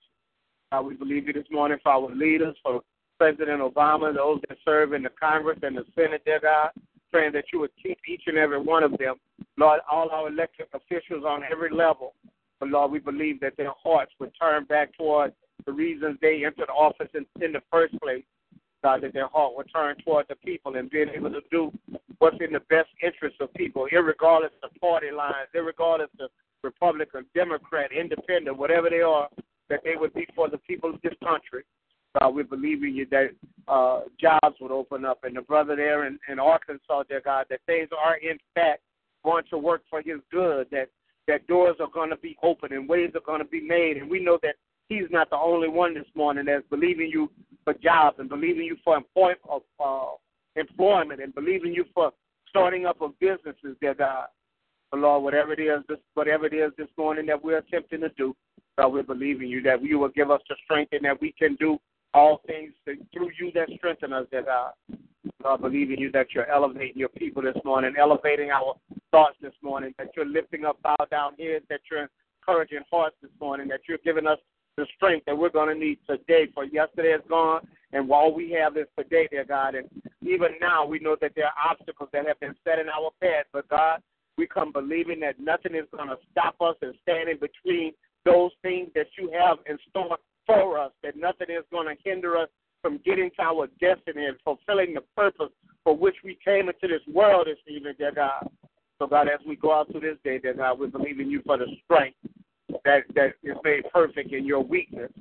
God, 0.72 0.86
we 0.86 0.94
believe 0.94 1.28
you 1.28 1.34
this 1.34 1.52
morning 1.52 1.78
for 1.84 1.92
our 1.92 2.10
leaders, 2.16 2.56
for 2.64 2.82
President 3.18 3.62
Obama, 3.62 4.16
those 4.16 4.40
that 4.48 4.58
serve 4.64 4.94
in 4.94 5.04
the 5.04 5.10
Congress 5.20 5.60
and 5.64 5.76
the 5.76 5.84
Senate, 5.94 6.22
dear 6.24 6.40
God 6.40 6.70
praying 7.12 7.34
that 7.34 7.46
you 7.52 7.60
would 7.60 7.72
keep 7.82 7.98
each 8.08 8.24
and 8.28 8.38
every 8.38 8.62
one 8.62 8.84
of 8.84 8.98
them. 8.98 9.16
Lord, 9.58 9.80
all 9.90 10.10
our 10.10 10.28
elected 10.28 10.68
officials 10.74 11.24
on 11.26 11.44
every 11.50 11.70
level. 11.72 12.14
But 12.60 12.70
Lord, 12.70 12.92
we 12.92 13.00
believe 13.00 13.40
that 13.42 13.58
their 13.58 13.74
hearts 13.82 14.12
would 14.20 14.32
turn 14.40 14.66
back 14.66 14.96
toward 14.98 15.34
the 15.66 15.72
reasons 15.72 16.18
they 16.22 16.44
entered 16.46 16.70
office 16.70 17.10
in, 17.14 17.26
in 17.44 17.52
the 17.52 17.62
first 17.72 18.00
place. 18.02 18.24
God, 18.84 19.02
that 19.02 19.14
their 19.14 19.28
heart 19.28 19.54
would 19.56 19.72
turn 19.74 19.96
toward 20.06 20.28
the 20.30 20.36
people 20.36 20.76
and 20.76 20.90
being 20.90 21.10
able 21.10 21.32
to 21.32 21.42
do 21.52 21.72
what's 22.20 22.38
in 22.40 22.54
the 22.54 22.60
best 22.70 22.90
interest 23.04 23.36
of 23.42 23.54
people, 23.54 23.88
regardless 23.92 24.52
of 24.64 24.70
party 24.80 25.12
lines, 25.12 25.48
regardless 25.54 26.10
of 26.20 26.30
Republican, 26.64 27.26
Democrat, 27.34 27.92
Independent, 27.92 28.58
whatever 28.58 28.90
they 28.90 29.02
are, 29.02 29.30
that 29.70 29.82
they 29.84 29.96
would 29.96 30.14
be 30.14 30.28
for 30.36 30.50
the 30.50 30.58
people 30.60 30.94
of 30.94 31.02
this 31.02 31.14
country. 31.24 31.64
God, 32.20 32.36
we 32.36 32.44
believe 32.44 32.84
in 32.84 32.96
you 32.96 33.06
that 33.12 33.30
uh, 33.68 34.02
jobs 34.20 34.56
would 34.62 34.72
open 34.72 35.06
up. 35.06 35.20
And 35.24 35.36
the 35.36 35.42
brother 35.42 35.76
there 35.76 36.06
in, 36.06 36.20
in 36.30 36.40
Arkansas, 36.40 37.04
dear 37.10 37.22
God, 37.24 37.46
that 37.50 37.60
things 37.66 37.90
are 37.98 38.18
in 38.18 38.38
fact 38.56 38.82
going 39.24 39.44
to 39.50 39.58
work 39.58 39.82
for 39.90 40.02
his 40.02 40.20
good, 40.32 40.68
that, 40.72 40.90
that 41.28 41.48
doors 41.48 41.76
are 41.80 41.90
going 41.94 42.10
to 42.10 42.18
be 42.18 42.38
open 42.44 42.74
and 42.74 42.88
ways 42.88 43.12
are 43.16 43.22
going 43.26 43.42
to 43.42 43.46
be 43.48 43.62
made. 43.62 43.98
And 43.98 44.10
we 44.10 44.24
know 44.24 44.38
that 44.44 44.56
he's 44.90 45.10
not 45.12 45.30
the 45.30 45.38
only 45.38 45.68
one 45.68 45.94
this 45.94 46.08
morning 46.16 46.46
that's 46.46 46.66
believing 46.70 47.10
you 47.12 47.30
for 47.64 47.74
jobs 47.74 48.18
and 48.20 48.30
believing 48.30 48.64
you 48.64 48.78
for 48.84 48.96
employment, 48.96 49.40
uh, 49.84 50.06
employment 50.56 51.22
and 51.22 51.36
believing 51.36 51.74
you 51.74 51.86
for 51.94 52.12
starting 52.50 52.86
up 52.86 53.02
of 53.02 53.18
businesses, 53.20 53.76
dear 53.82 53.94
God. 53.94 54.28
But 54.92 55.02
Lord, 55.02 55.24
whatever 55.24 55.52
it 55.52 55.60
is, 55.60 55.84
this, 55.90 55.98
whatever 56.14 56.46
it 56.46 56.54
is 56.54 56.72
this 56.78 56.88
morning 56.98 57.26
that 57.26 57.44
we're 57.44 57.58
attempting 57.58 58.02
to 58.02 58.10
do, 58.18 58.34
God, 58.78 58.94
we're 58.94 59.04
believing 59.04 59.50
you 59.50 59.62
that 59.64 59.84
you 59.84 60.00
will 60.00 60.10
give 60.10 60.32
us 60.32 60.42
the 60.48 60.56
strength 60.64 60.94
and 60.94 61.04
that 61.04 61.20
we 61.20 61.34
can 61.38 61.56
do 61.56 61.78
all 62.14 62.42
things 62.48 62.74
through 62.86 63.32
you 63.40 63.52
that 63.54 63.70
strengthen 63.78 64.14
us, 64.14 64.26
that. 64.32 64.46
I 65.46 65.56
believe 65.56 65.92
in 65.92 66.00
you 66.00 66.12
that 66.12 66.28
you're 66.34 66.50
elevating 66.50 66.98
your 66.98 67.10
people 67.10 67.42
this 67.42 67.58
morning, 67.64 67.94
elevating 67.98 68.50
our 68.50 68.76
thoughts 69.12 69.36
this 69.42 69.54
morning, 69.62 69.94
that 69.98 70.12
you're 70.16 70.26
lifting 70.26 70.66
up 70.66 70.82
bow 70.82 70.96
down 71.12 71.34
heads, 71.38 71.66
that 71.70 71.82
you're 71.90 72.10
encouraging 72.42 72.80
hearts 72.92 73.16
this 73.22 73.32
morning, 73.40 73.68
that 73.68 73.82
you're 73.88 74.00
giving 74.04 74.26
us 74.26 74.40
the 74.78 74.86
strength 74.96 75.26
that 75.26 75.38
we're 75.38 75.50
going 75.50 75.74
to 75.74 75.76
need 75.80 76.00
today. 76.08 76.48
For 76.54 76.64
yesterday 76.64 77.10
is 77.10 77.22
gone, 77.30 77.68
and 77.94 78.10
all 78.12 78.34
we 78.34 78.52
have 78.52 78.78
is 78.78 78.88
today, 78.98 79.28
dear 79.30 79.46
God. 79.46 79.76
And 79.76 79.90
even 80.22 80.50
now, 80.62 80.86
we 80.86 81.00
know 81.00 81.18
that 81.22 81.34
there 81.36 81.46
are 81.46 81.72
obstacles 81.72 82.10
that 82.14 82.28
have 82.28 82.40
been 82.40 82.56
set 82.64 82.80
in 82.80 82.88
our 82.90 83.12
path. 83.22 83.46
But 83.52 83.68
God, 83.70 84.02
we 84.38 84.48
come 84.48 84.72
believing 84.72 85.20
that 85.22 85.40
nothing 85.40 85.76
is 85.76 85.86
going 85.96 86.10
to 86.10 86.18
stop 86.32 86.56
us 86.62 86.76
and 86.82 86.94
standing 87.04 87.38
between 87.40 87.94
those 88.26 88.52
things 88.62 88.90
that 88.96 89.08
you 89.18 89.32
have 89.38 89.58
in 89.66 89.78
store 89.90 90.18
for 90.48 90.80
us, 90.80 90.92
that 91.04 91.16
nothing 91.16 91.48
is 91.50 91.64
going 91.72 91.88
to 91.88 92.02
hinder 92.04 92.38
us 92.38 92.50
from 92.82 93.00
getting 93.06 93.30
to 93.38 93.44
our 93.44 93.68
destiny 93.80 94.26
and 94.26 94.38
fulfilling 94.44 94.94
the 94.96 95.02
purpose 95.16 95.52
for 95.84 95.96
which 95.96 96.16
we 96.24 96.38
came 96.44 96.70
into 96.70 96.88
this 96.88 97.06
world 97.14 97.48
this 97.48 97.58
evening, 97.68 97.94
dear 97.98 98.12
God. 98.12 98.50
So, 99.00 99.06
God, 99.06 99.28
as 99.28 99.40
we 99.48 99.56
go 99.56 99.74
out 99.74 99.92
through 99.92 100.02
this 100.02 100.18
day, 100.24 100.40
dear 100.40 100.56
God, 100.56 100.80
we 100.80 100.88
believe 100.88 101.20
in 101.20 101.30
you 101.30 101.42
for 101.46 101.58
the 101.58 101.68
strength 101.84 102.18
that, 102.84 103.04
that 103.16 103.34
is 103.44 103.58
made 103.64 103.84
perfect 103.94 104.34
in 104.34 104.46
your 104.46 104.64
weakness. 104.64 105.12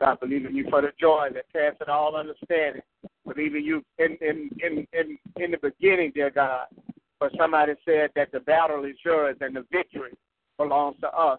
God, 0.00 0.20
believe 0.20 0.44
in 0.44 0.54
you 0.54 0.66
for 0.68 0.82
the 0.82 0.90
joy 1.00 1.28
that 1.34 1.52
passes 1.52 1.88
all 1.88 2.16
understanding. 2.16 2.82
Believe 3.26 3.54
in 3.54 3.64
you 3.64 3.82
in, 3.98 4.18
in, 4.20 4.50
in, 4.62 4.86
in, 4.92 5.18
in 5.36 5.50
the 5.52 5.58
beginning, 5.62 6.12
dear 6.14 6.30
God. 6.30 6.66
For 7.18 7.30
somebody 7.38 7.74
said 7.84 8.10
that 8.16 8.32
the 8.32 8.40
battle 8.40 8.84
is 8.84 8.96
yours 9.04 9.36
and 9.40 9.54
the 9.54 9.64
victory 9.70 10.10
belongs 10.58 10.96
to 11.00 11.08
us. 11.08 11.38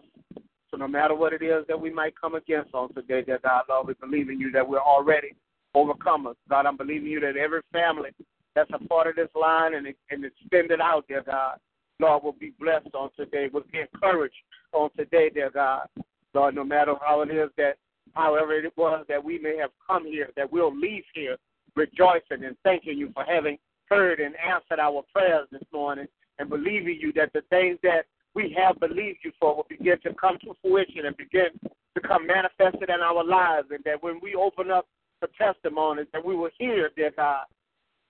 So 0.74 0.78
no 0.78 0.88
matter 0.88 1.14
what 1.14 1.32
it 1.32 1.40
is 1.40 1.64
that 1.68 1.80
we 1.80 1.88
might 1.88 2.20
come 2.20 2.34
against 2.34 2.74
on 2.74 2.92
today, 2.94 3.22
dear 3.22 3.38
God, 3.44 3.62
Lord, 3.68 3.86
we 3.86 3.94
believe 3.94 4.28
in 4.28 4.40
you 4.40 4.50
that 4.50 4.68
we're 4.68 4.80
already 4.80 5.36
overcomers. 5.76 6.34
God, 6.50 6.66
I'm 6.66 6.76
believing 6.76 7.06
you 7.06 7.20
that 7.20 7.36
every 7.36 7.60
family 7.72 8.10
that's 8.56 8.70
a 8.74 8.84
part 8.88 9.06
of 9.06 9.14
this 9.14 9.28
line 9.40 9.74
and, 9.74 9.86
and 10.10 10.24
extended 10.24 10.80
out, 10.80 11.06
dear 11.06 11.22
God, 11.24 11.58
Lord, 12.00 12.24
will 12.24 12.32
be 12.32 12.54
blessed 12.58 12.92
on 12.92 13.10
today, 13.16 13.48
will 13.52 13.62
be 13.70 13.82
encouraged 13.82 14.34
on 14.72 14.90
today, 14.96 15.30
dear 15.30 15.48
God. 15.48 15.86
Lord, 16.34 16.56
no 16.56 16.64
matter 16.64 16.94
how 17.06 17.20
it 17.20 17.30
is 17.30 17.50
that, 17.56 17.76
however 18.14 18.54
it 18.54 18.72
was 18.76 19.04
that 19.08 19.22
we 19.22 19.38
may 19.38 19.56
have 19.56 19.70
come 19.86 20.04
here, 20.04 20.30
that 20.36 20.50
we'll 20.50 20.76
leave 20.76 21.04
here 21.14 21.36
rejoicing 21.76 22.42
and 22.44 22.56
thanking 22.64 22.98
you 22.98 23.12
for 23.14 23.22
having 23.22 23.58
heard 23.88 24.18
and 24.18 24.34
answered 24.44 24.80
our 24.80 25.04
prayers 25.14 25.46
this 25.52 25.62
morning 25.72 26.06
and 26.40 26.48
believing 26.48 26.98
you 27.00 27.12
that 27.12 27.32
the 27.32 27.42
things 27.42 27.78
that 27.84 28.06
we 28.34 28.54
have 28.58 28.78
believed 28.80 29.18
you 29.22 29.32
for 29.38 29.54
will 29.54 29.66
begin 29.68 29.98
to 30.02 30.14
come 30.14 30.38
to 30.40 30.54
fruition 30.60 31.06
and 31.06 31.16
begin 31.16 31.48
to 31.62 32.00
come 32.00 32.26
manifested 32.26 32.90
in 32.90 33.00
our 33.00 33.24
lives. 33.24 33.68
And 33.70 33.82
that 33.84 34.02
when 34.02 34.18
we 34.22 34.34
open 34.34 34.70
up 34.70 34.86
the 35.20 35.28
testimonies, 35.38 36.06
that 36.12 36.24
we 36.24 36.34
will 36.34 36.50
hear, 36.58 36.90
dear 36.96 37.12
God, 37.16 37.44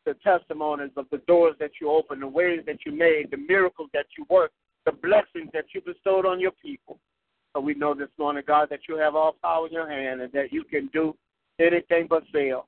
the 0.07 0.15
testimonies 0.25 0.91
of 0.97 1.07
the 1.11 1.19
doors 1.27 1.55
that 1.61 1.73
you 1.81 1.91
opened, 1.91 2.23
the 2.23 2.29
ways 2.29 2.61
that 2.67 2.79
you 2.85 2.93
made, 2.93 3.31
the 3.31 3.37
miracles 3.37 3.89
that 3.93 4.07
you 4.17 4.27
worked, 4.29 4.55
the 4.85 4.93
blessings 4.93 5.51
that 5.53 5.65
you 5.75 5.81
bestowed 5.81 6.27
on 6.27 6.41
your 6.41 6.53
people. 6.63 6.99
So 7.55 7.61
we 7.61 7.75
know 7.75 7.95
this 7.95 8.09
morning, 8.19 8.43
God, 8.47 8.69
that 8.71 8.81
you 8.89 8.97
have 8.97 9.15
all 9.15 9.37
power 9.43 9.67
in 9.67 9.73
your 9.73 9.89
hand 9.89 10.21
and 10.21 10.33
that 10.33 10.53
you 10.53 10.65
can 10.65 10.91
do 10.93 11.15
anything 11.61 12.07
but 12.09 12.25
fail. 12.33 12.67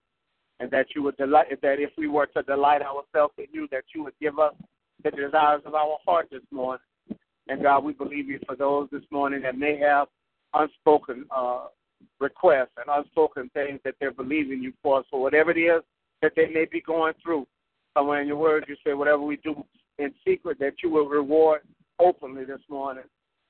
And 0.59 0.71
that 0.71 0.87
you 0.95 1.03
would 1.03 1.19
delight 1.19 1.49
that 1.61 1.81
if 1.81 1.91
we 1.99 2.09
were 2.09 2.27
to 2.29 2.43
delight 2.43 2.81
ourselves 2.81 3.35
in 3.37 3.45
you, 3.53 3.69
that 3.73 3.85
you 3.95 4.03
would 4.05 4.15
give 4.23 4.39
us 4.39 4.55
the 5.05 5.11
desires 5.11 5.61
of 5.67 5.75
our 5.75 5.99
heart 6.07 6.29
this 6.31 6.41
morning. 6.51 6.81
And 7.49 7.63
God, 7.63 7.85
we 7.85 7.93
believe 7.93 8.29
you 8.29 8.41
for 8.47 8.57
those 8.57 8.89
this 8.91 9.05
morning 9.11 9.43
that 9.43 9.57
may 9.57 9.79
have 9.79 10.09
unspoken 10.55 11.27
uh, 11.35 11.67
requests 12.21 12.73
and 12.77 12.87
unspoken 12.89 13.51
things 13.55 13.81
that 13.85 13.95
they're 14.01 14.13
believing 14.13 14.63
you 14.63 14.73
for. 14.83 15.05
So 15.11 15.19
whatever 15.19 15.51
it 15.51 15.59
is 15.59 15.83
that 16.23 16.33
they 16.35 16.47
may 16.47 16.65
be 16.71 16.81
going 16.81 17.15
through, 17.23 17.47
somewhere 17.97 18.21
in 18.21 18.29
your 18.29 18.37
words 18.37 18.67
you 18.69 18.77
say, 18.85 18.95
whatever 18.95 19.23
we 19.23 19.37
do 19.37 19.65
in 19.99 20.13
secret, 20.27 20.59
that 20.59 20.75
you 20.83 20.91
will 20.91 21.09
reward 21.09 21.61
openly 21.99 22.45
this 22.45 22.61
morning. 22.69 23.05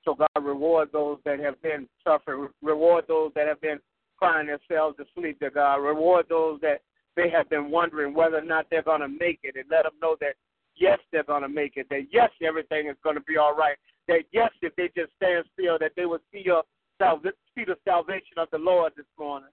So 0.05 0.15
God 0.15 0.29
reward 0.41 0.91
those 0.93 1.19
that 1.25 1.41
have 1.41 1.61
been 1.63 1.89
suffering, 2.05 2.49
reward 2.63 3.05
those 3.09 3.33
that 3.35 3.49
have 3.49 3.61
been 3.61 3.79
crying 4.19 4.47
themselves 4.47 4.97
to 4.99 5.05
sleep, 5.15 5.41
to 5.41 5.51
God. 5.51 5.77
Reward 5.77 6.27
those 6.29 6.61
that 6.61 6.81
they 7.17 7.29
have 7.31 7.49
been 7.51 7.71
wondering 7.71 8.15
whether 8.15 8.39
or 8.39 8.45
not 8.45 8.67
they're 8.71 8.83
going 8.83 9.01
to 9.01 9.09
make 9.09 9.41
it 9.43 9.57
and 9.57 9.65
let 9.71 9.83
them 9.85 9.95
know 10.01 10.17
that 10.21 10.35
yes, 10.77 10.99
they're 11.13 11.25
going 11.25 11.43
to 11.43 11.49
make 11.49 11.77
it, 11.77 11.87
that 11.91 12.07
yes, 12.13 12.31
everything 12.43 12.89
is 12.89 12.97
going 13.03 13.17
to 13.17 13.23
be 13.23 13.37
all 13.37 13.55
right, 13.55 13.77
that 14.09 14.23
yes, 14.33 14.51
if 14.63 14.75
they 14.77 14.91
just 14.97 15.13
stand 15.17 15.45
still, 15.53 15.79
that 15.81 15.93
they 15.97 16.07
will 16.07 16.21
see 16.33 16.43
your 16.45 16.63
see 16.99 17.65
the 17.65 17.77
salvation 17.85 18.39
of 18.39 18.49
the 18.53 18.59
Lord 18.59 18.93
this 18.97 19.07
morning. 19.19 19.51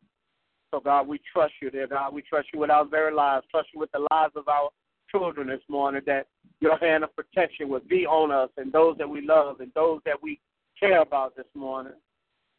So 0.71 0.79
God, 0.79 1.07
we 1.07 1.19
trust 1.31 1.53
you 1.61 1.69
there, 1.69 1.87
God. 1.87 2.13
We 2.13 2.21
trust 2.21 2.47
you 2.53 2.59
with 2.59 2.69
our 2.69 2.85
very 2.85 3.13
lives, 3.13 3.45
trust 3.51 3.67
you 3.73 3.79
with 3.79 3.91
the 3.91 4.07
lives 4.11 4.33
of 4.35 4.47
our 4.47 4.69
children 5.11 5.47
this 5.47 5.61
morning, 5.69 6.01
that 6.07 6.27
your 6.61 6.77
hand 6.77 7.03
of 7.03 7.15
protection 7.15 7.69
would 7.69 7.87
be 7.87 8.05
on 8.05 8.31
us 8.31 8.49
and 8.57 8.71
those 8.71 8.97
that 8.97 9.09
we 9.09 9.21
love 9.25 9.59
and 9.59 9.71
those 9.75 9.99
that 10.05 10.21
we 10.21 10.39
care 10.79 11.01
about 11.01 11.35
this 11.35 11.45
morning. 11.53 11.93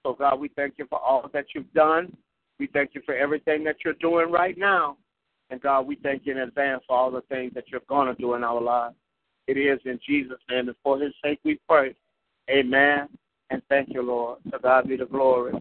So, 0.05 0.13
God, 0.13 0.39
we 0.39 0.49
thank 0.49 0.75
you 0.77 0.87
for 0.89 0.99
all 0.99 1.29
that 1.33 1.47
you've 1.55 1.73
done. 1.73 2.15
We 2.59 2.69
thank 2.69 2.91
you 2.95 3.01
for 3.05 3.15
everything 3.15 3.65
that 3.65 3.77
you're 3.85 3.95
doing 3.95 4.31
right 4.31 4.57
now. 4.57 4.99
And, 5.55 5.63
God, 5.63 5.87
we 5.87 5.95
thank 6.03 6.27
you 6.27 6.33
in 6.33 6.39
advance 6.39 6.83
for 6.85 6.97
all 6.97 7.13
the 7.13 7.21
things 7.29 7.55
that 7.55 7.69
you're 7.69 7.81
going 7.89 8.13
to 8.13 8.21
do 8.21 8.35
in 8.35 8.43
our 8.43 8.61
lives. 8.61 8.97
It 9.47 9.57
is 9.57 9.79
in 9.85 10.01
Jesus' 10.05 10.41
name 10.51 10.67
and 10.67 10.77
for 10.83 10.99
his 10.99 11.13
sake 11.23 11.39
we 11.45 11.61
pray. 11.69 11.95
Amen. 12.51 13.07
And 13.51 13.63
thank 13.69 13.91
you, 13.91 14.03
Lord. 14.03 14.41
To 14.51 14.59
God 14.59 14.89
be 14.89 14.97
the 14.97 15.07
glory. 15.07 15.53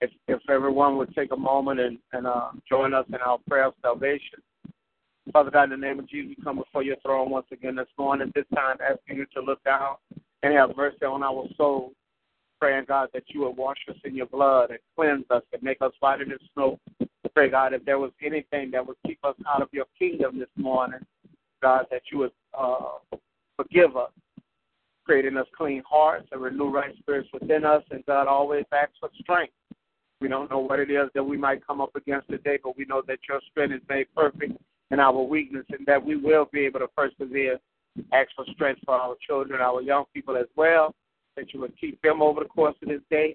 If, 0.00 0.10
if 0.28 0.40
everyone 0.48 0.96
would 0.96 1.14
take 1.14 1.30
a 1.32 1.36
moment 1.36 1.78
and, 1.78 1.98
and 2.14 2.26
uh, 2.26 2.52
join 2.66 2.94
us 2.94 3.04
in 3.10 3.16
our 3.16 3.36
prayer 3.46 3.66
of 3.66 3.74
salvation. 3.82 4.38
Father 5.30 5.50
God, 5.50 5.64
in 5.64 5.78
the 5.78 5.86
name 5.86 5.98
of 5.98 6.08
Jesus, 6.08 6.34
we 6.34 6.42
come 6.42 6.56
before 6.56 6.82
your 6.82 6.96
throne 7.04 7.28
once 7.28 7.46
again 7.52 7.76
this 7.76 7.86
morning, 7.98 8.32
this 8.34 8.46
time 8.54 8.78
asking 8.80 9.18
you 9.18 9.26
to 9.34 9.42
look 9.42 9.62
down 9.64 9.96
and 10.42 10.54
have 10.54 10.74
mercy 10.74 11.04
on 11.04 11.22
our 11.22 11.44
souls. 11.58 11.92
Praying, 12.58 12.86
God, 12.88 13.10
that 13.12 13.24
you 13.26 13.40
would 13.40 13.58
wash 13.58 13.80
us 13.90 13.96
in 14.06 14.16
your 14.16 14.24
blood 14.24 14.70
and 14.70 14.78
cleanse 14.96 15.26
us 15.28 15.42
and 15.52 15.62
make 15.62 15.82
us 15.82 15.92
whiter 16.00 16.24
than 16.24 16.38
snow. 16.54 16.80
Pray, 17.34 17.50
God, 17.50 17.72
if 17.72 17.84
there 17.84 17.98
was 17.98 18.12
anything 18.22 18.70
that 18.70 18.86
would 18.86 18.96
keep 19.06 19.18
us 19.24 19.34
out 19.48 19.62
of 19.62 19.68
your 19.72 19.86
kingdom 19.98 20.38
this 20.38 20.48
morning, 20.56 21.00
God, 21.62 21.86
that 21.90 22.02
you 22.12 22.18
would 22.18 22.32
uh, 22.56 23.16
forgive 23.56 23.96
us, 23.96 24.10
creating 25.04 25.36
us 25.36 25.46
clean 25.56 25.82
hearts 25.88 26.28
and 26.32 26.40
renew 26.40 26.70
right 26.70 26.94
spirits 26.98 27.28
within 27.32 27.64
us. 27.64 27.82
And 27.90 28.06
God 28.06 28.28
always 28.28 28.64
asks 28.72 28.94
for 29.00 29.10
strength. 29.20 29.52
We 30.20 30.28
don't 30.28 30.50
know 30.50 30.60
what 30.60 30.78
it 30.78 30.90
is 30.90 31.08
that 31.14 31.24
we 31.24 31.36
might 31.36 31.66
come 31.66 31.80
up 31.80 31.94
against 31.96 32.28
today, 32.28 32.58
but 32.62 32.78
we 32.78 32.84
know 32.84 33.02
that 33.08 33.18
your 33.28 33.40
strength 33.50 33.74
is 33.74 33.82
made 33.88 34.06
perfect 34.14 34.52
in 34.90 35.00
our 35.00 35.22
weakness 35.22 35.66
and 35.70 35.84
that 35.86 36.04
we 36.04 36.16
will 36.16 36.48
be 36.52 36.60
able 36.60 36.80
to 36.80 36.88
persevere 36.88 37.58
Ask 38.12 38.30
for 38.34 38.44
strength 38.52 38.80
for 38.84 38.94
our 38.94 39.16
children, 39.24 39.60
our 39.60 39.80
young 39.80 40.04
people 40.12 40.36
as 40.36 40.46
well, 40.56 40.94
that 41.36 41.52
you 41.54 41.60
would 41.60 41.78
keep 41.80 42.00
them 42.02 42.22
over 42.22 42.40
the 42.40 42.48
course 42.48 42.74
of 42.82 42.88
this 42.88 43.00
day, 43.10 43.34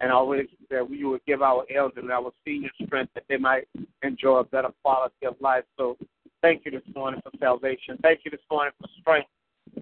and 0.00 0.12
always 0.12 0.46
that 0.70 0.88
we 0.88 1.04
would 1.04 1.24
give 1.26 1.42
our 1.42 1.64
elders 1.74 2.02
and 2.02 2.12
our 2.12 2.32
seniors 2.44 2.72
strength 2.84 3.12
that 3.14 3.24
they 3.28 3.36
might 3.36 3.68
enjoy 4.02 4.38
a 4.38 4.44
better 4.44 4.68
quality 4.82 5.26
of 5.26 5.34
life. 5.40 5.64
So 5.78 5.96
thank 6.42 6.64
you 6.64 6.70
this 6.70 6.82
morning 6.94 7.20
for 7.22 7.32
salvation. 7.38 7.98
Thank 8.02 8.20
you 8.24 8.30
this 8.30 8.40
morning 8.50 8.72
for 8.80 8.88
strength. 9.00 9.28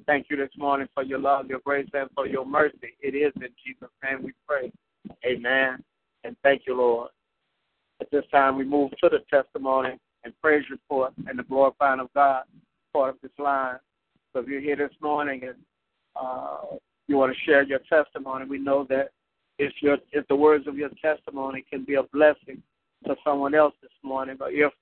Thank 0.06 0.26
you 0.30 0.36
this 0.36 0.50
morning 0.56 0.88
for 0.94 1.02
your 1.02 1.18
love, 1.18 1.46
your 1.48 1.60
grace, 1.60 1.88
and 1.92 2.08
for 2.14 2.26
your 2.26 2.46
mercy. 2.46 2.96
It 3.00 3.14
is 3.14 3.32
in 3.36 3.48
Jesus' 3.64 3.90
name 4.02 4.22
we 4.22 4.32
pray. 4.46 4.72
Amen. 5.26 5.82
And 6.24 6.36
thank 6.42 6.62
you, 6.66 6.76
Lord. 6.76 7.10
At 8.00 8.10
this 8.10 8.24
time, 8.30 8.56
we 8.56 8.64
move 8.64 8.90
to 9.02 9.08
the 9.08 9.20
testimony 9.30 9.98
and 10.24 10.32
praise 10.40 10.64
report 10.70 11.12
and 11.26 11.38
the 11.38 11.42
glorifying 11.42 12.00
of 12.00 12.12
God 12.14 12.44
part 12.94 13.10
of 13.10 13.16
this 13.22 13.32
line. 13.38 13.76
So 14.32 14.40
if 14.40 14.48
you're 14.48 14.60
here 14.60 14.76
this 14.76 14.94
morning 15.02 15.42
and 15.44 15.56
uh, 16.16 16.76
you 17.08 17.16
want 17.16 17.34
to 17.34 17.40
share 17.44 17.62
your 17.64 17.80
testimony, 17.90 18.46
we 18.46 18.58
know 18.58 18.86
that 18.88 19.10
if 19.58 19.72
your 19.80 19.98
if 20.12 20.26
the 20.28 20.36
words 20.36 20.66
of 20.66 20.76
your 20.76 20.90
testimony 21.00 21.64
can 21.68 21.84
be 21.84 21.94
a 21.94 22.02
blessing 22.02 22.62
to 23.06 23.14
someone 23.24 23.54
else 23.54 23.74
this 23.82 23.92
morning, 24.02 24.36
but 24.38 24.52
if 24.52 24.72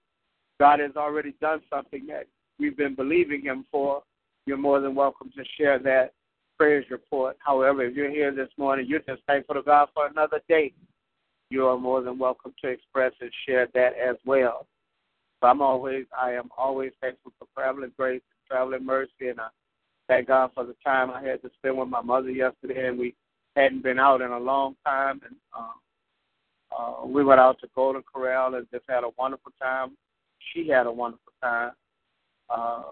God 0.61 0.81
has 0.81 0.97
already 0.97 1.35
done 1.41 1.61
something 1.69 2.07
that 2.07 2.27
we've 2.59 2.77
been 2.77 2.95
believing 2.95 3.43
Him 3.43 3.67
for, 3.71 4.03
you're 4.47 4.57
more 4.57 4.81
than 4.81 4.95
welcome 4.95 5.31
to 5.37 5.45
share 5.59 5.79
that 5.81 6.13
praise 6.59 6.85
report. 6.91 7.37
However, 7.45 7.85
if 7.85 7.95
you're 7.97 8.11
here 8.11 8.35
this 8.35 8.51
morning, 8.57 8.87
you're 8.89 9.01
just 9.01 9.23
thankful 9.27 9.57
to 9.57 9.63
God 9.63 9.89
for 9.95 10.07
another 10.07 10.41
day. 10.49 10.73
You 11.51 11.67
are 11.67 11.79
more 11.79 12.03
than 12.03 12.19
welcome 12.19 12.55
to 12.63 12.69
express 12.69 13.13
and 13.21 13.31
share 13.47 13.69
that 13.75 13.93
as 13.99 14.17
well. 14.25 14.67
So 15.41 15.49
I'm 15.49 15.61
always, 15.61 16.07
I 16.17 16.33
am 16.33 16.49
always 16.57 16.93
thankful 17.01 17.33
for 17.39 17.49
traveling 17.55 17.93
grace 17.97 18.23
traveling 18.49 18.85
mercy, 18.85 19.29
and 19.29 19.41
I 19.41 19.49
thank 20.09 20.29
God 20.29 20.51
for 20.55 20.65
the 20.65 20.77
time 20.85 21.11
I 21.11 21.23
had 21.23 21.43
to 21.43 21.51
spend 21.59 21.79
with 21.79 21.89
my 21.89 22.03
mother 22.03 22.31
yesterday, 22.31 22.87
and 22.89 22.99
we 22.99 23.15
hadn't 23.57 23.83
been 23.83 23.99
out 23.99 24.21
in 24.21 24.31
a 24.31 24.39
long 24.39 24.77
time, 24.85 25.21
and 25.25 25.37
uh, 25.57 25.73
uh, 26.77 27.07
we 27.07 27.25
went 27.25 27.41
out 27.41 27.59
to 27.61 27.69
Golden 27.75 28.03
Corral 28.03 28.55
and 28.55 28.67
just 28.73 28.85
had 28.89 29.05
a 29.05 29.11
wonderful 29.19 29.53
time. 29.61 29.97
She 30.53 30.69
had 30.69 30.87
a 30.87 30.93
wonderful 30.93 31.33
time. 31.43 31.73
Uh, 32.49 32.83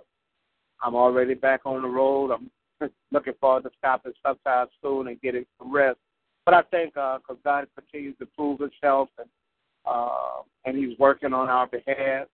I'm 0.82 0.94
already 0.94 1.34
back 1.34 1.60
on 1.64 1.82
the 1.82 1.88
road. 1.88 2.30
I'm 2.30 2.50
looking 3.10 3.34
forward 3.40 3.64
to 3.64 3.70
stopping 3.78 4.12
sometime 4.24 4.66
soon 4.82 5.08
and 5.08 5.20
getting 5.20 5.44
some 5.58 5.72
rest. 5.72 5.98
But 6.44 6.54
I 6.54 6.62
thank 6.70 6.94
God 6.94 7.20
because 7.20 7.40
God 7.44 7.66
continues 7.78 8.16
to 8.18 8.26
prove 8.26 8.60
Himself, 8.60 9.08
and 9.18 9.28
uh, 9.86 10.42
and 10.64 10.76
He's 10.76 10.98
working 10.98 11.32
on 11.32 11.48
our 11.48 11.66
behalf. 11.66 12.26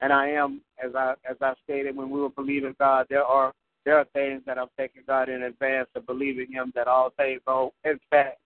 And 0.00 0.12
I 0.12 0.30
am, 0.30 0.62
as 0.82 0.94
I 0.94 1.14
as 1.28 1.36
I 1.40 1.54
stated 1.64 1.96
when 1.96 2.10
we 2.10 2.20
were 2.20 2.30
believing 2.30 2.74
God, 2.78 3.06
there 3.08 3.24
are 3.24 3.52
there 3.84 3.98
are 3.98 4.06
things 4.12 4.42
that 4.46 4.58
I'm 4.58 4.68
taking 4.78 5.02
God 5.06 5.28
in 5.28 5.42
advance 5.42 5.88
of 5.94 6.06
believing 6.06 6.52
Him 6.52 6.72
that 6.74 6.88
all 6.88 7.10
things 7.16 7.40
are 7.46 7.70
in 7.84 7.98
fact 8.10 8.38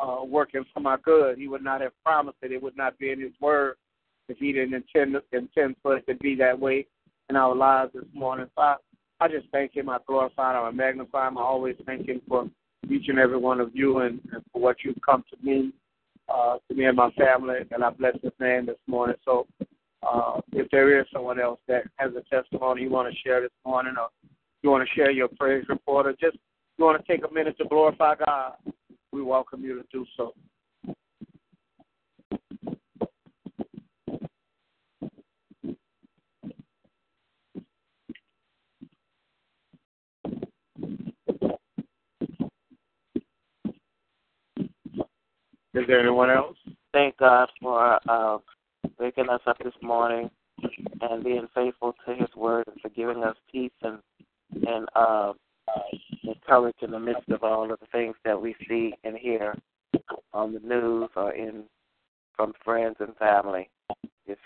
uh, 0.00 0.24
working 0.24 0.64
for 0.72 0.80
my 0.80 0.96
good. 1.04 1.38
He 1.38 1.48
would 1.48 1.64
not 1.64 1.80
have 1.80 1.92
promised 2.04 2.38
it; 2.42 2.52
it 2.52 2.62
would 2.62 2.76
not 2.76 2.98
be 2.98 3.10
in 3.10 3.20
His 3.20 3.32
word 3.40 3.76
if 4.28 4.38
He 4.38 4.52
didn't 4.52 4.74
intend 4.74 5.16
intend 5.32 5.76
for 5.82 5.96
it 5.96 6.06
to 6.06 6.14
be 6.16 6.34
that 6.36 6.58
way 6.58 6.86
in 7.28 7.36
our 7.36 7.54
lives 7.54 7.92
this 7.94 8.04
morning. 8.14 8.46
So 8.56 8.62
I, 8.62 8.76
I 9.20 9.28
just 9.28 9.48
thank 9.52 9.76
Him. 9.76 9.88
I 9.88 9.98
glorify 10.06 10.58
Him. 10.58 10.64
I 10.64 10.70
magnify 10.70 11.28
Him. 11.28 11.38
I 11.38 11.42
always 11.42 11.76
thank 11.86 12.08
Him 12.08 12.22
for 12.26 12.48
each 12.90 13.08
and 13.08 13.18
every 13.18 13.38
one 13.38 13.60
of 13.60 13.70
you 13.74 13.98
and, 13.98 14.20
and 14.32 14.42
for 14.52 14.62
what 14.62 14.76
you've 14.82 15.00
come 15.04 15.22
to 15.30 15.46
me, 15.46 15.72
uh, 16.28 16.56
to 16.68 16.74
me 16.74 16.86
and 16.86 16.96
my 16.96 17.10
family, 17.12 17.56
and 17.70 17.84
I 17.84 17.90
bless 17.90 18.14
His 18.22 18.32
name 18.40 18.66
this 18.66 18.78
morning. 18.86 19.16
So 19.24 19.46
uh, 20.02 20.40
if 20.52 20.70
there 20.70 20.98
is 20.98 21.06
someone 21.12 21.38
else 21.38 21.60
that 21.68 21.82
has 21.96 22.12
a 22.16 22.22
testimony 22.34 22.82
you 22.82 22.90
want 22.90 23.12
to 23.12 23.20
share 23.20 23.42
this 23.42 23.50
morning, 23.66 23.94
or 23.98 24.08
you 24.62 24.70
want 24.70 24.86
to 24.86 24.94
share 24.94 25.10
your 25.10 25.28
praise 25.38 25.64
report, 25.68 26.06
or 26.06 26.12
just 26.12 26.36
you 26.78 26.84
want 26.84 27.04
to 27.04 27.12
take 27.12 27.24
a 27.28 27.32
minute 27.32 27.56
to 27.58 27.64
glorify 27.64 28.14
God, 28.14 28.52
we 29.12 29.22
welcome 29.22 29.62
you 29.62 29.74
to 29.76 29.84
do 29.92 30.06
so. 30.16 30.32
Is 45.72 45.86
there 45.86 46.00
anyone 46.00 46.30
else? 46.30 46.56
Thank 46.92 47.16
God 47.18 47.48
for 47.62 48.00
uh, 48.08 48.38
waking 48.98 49.28
us 49.28 49.40
up 49.46 49.56
this 49.62 49.72
morning 49.80 50.28
and 51.00 51.22
being 51.22 51.46
faithful 51.54 51.94
to 52.06 52.14
His 52.14 52.28
word 52.36 52.64
and 52.66 52.80
for 52.80 52.88
giving 52.90 53.22
us 53.22 53.36
peace 53.50 53.70
and 53.82 53.98
and 54.54 54.88
uh, 54.94 55.32
and 56.24 56.36
courage 56.46 56.76
in 56.82 56.90
the 56.90 56.98
midst 56.98 57.28
of 57.28 57.42
all 57.42 57.70
of 57.70 57.78
the 57.80 57.86
things 57.92 58.14
that 58.24 58.40
we 58.40 58.54
see 58.68 58.92
and 59.04 59.16
hear 59.16 59.54
on 60.32 60.52
the 60.52 60.60
news 60.60 61.08
or 61.16 61.32
in 61.32 61.64
from 62.36 62.52
friends 62.64 62.96
and 63.00 63.16
family. 63.16 63.68
Just 64.26 64.40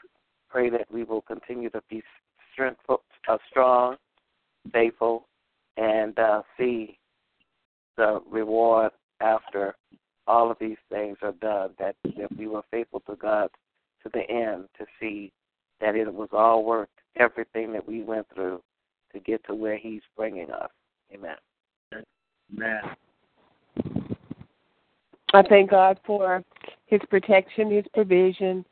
pray 0.49 0.71
that 0.71 0.91
we 0.93 1.05
will 1.05 1.23
continue 1.23 1.71
to 1.71 1.83
be 1.89 2.03
strength, 2.53 2.81
uh, 2.89 3.39
strong, 3.51 3.97
faithful, 4.73 5.27
and 5.77 6.19
uh, 6.19 6.43
see 6.59 6.99
the 7.97 8.21
reward 8.31 8.91
after 9.21 9.75
all 10.27 10.51
of 10.51 10.57
these 10.61 10.77
things 10.91 11.17
are 11.23 11.33
done. 11.33 11.71
That 11.79 11.97
that 12.17 12.37
we 12.37 12.47
were 12.47 12.63
faithful 12.71 13.01
to 13.01 13.17
God 13.17 13.51
to 14.03 14.11
the 14.13 14.29
end 14.31 14.69
to 14.79 14.87
see 15.01 15.33
that 15.81 15.95
it 15.95 16.13
was 16.13 16.29
all 16.33 16.65
worth 16.65 16.89
everything 17.17 17.73
that 17.73 17.87
we 17.87 18.03
went 18.03 18.27
through 18.35 18.61
to 19.15 19.21
get 19.21 19.43
to 19.47 19.55
where 19.55 19.79
He's 19.79 20.03
bringing 20.17 20.51
us. 20.51 20.71
Amen. 21.13 21.37
Amen. 22.53 22.81
I 25.33 25.43
thank 25.49 25.71
God 25.71 25.99
for 26.07 26.45
His 26.87 27.01
protection, 27.09 27.71
His 27.71 27.85
provision, 27.95 28.65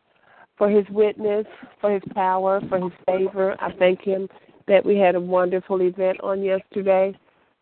for 0.59 0.68
His 0.68 0.86
witness, 0.90 1.47
for 1.80 1.93
His 1.93 2.03
power, 2.14 2.61
for 2.68 2.78
His 2.78 2.93
favor. 3.07 3.57
I 3.61 3.72
thank 3.78 4.03
Him 4.03 4.28
that 4.68 4.84
we 4.84 4.97
had 4.97 5.14
a 5.14 5.20
wonderful 5.20 5.82
event 5.82 6.20
on 6.20 6.43
yesterday 6.43 7.18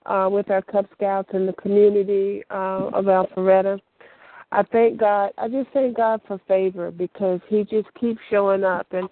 uh, 0.07 0.29
with 0.31 0.51
our 0.51 0.63
Cub 0.63 0.87
Scouts 0.95 1.31
and 1.33 1.49
the 1.49 1.53
community 1.55 2.43
uh, 2.51 2.91
of 2.93 3.07
Alpharetta. 3.07 3.79
I 4.53 4.63
thank 4.65 4.99
God. 4.99 5.31
I 5.39 5.49
just 5.49 5.71
thank 5.73 5.97
God 5.97 6.21
for 6.27 6.41
favor 6.49 6.91
because 6.91 7.41
He 7.49 7.65
just 7.65 7.89
keeps 7.99 8.21
showing 8.31 8.65
up, 8.65 8.87
and 8.91 9.09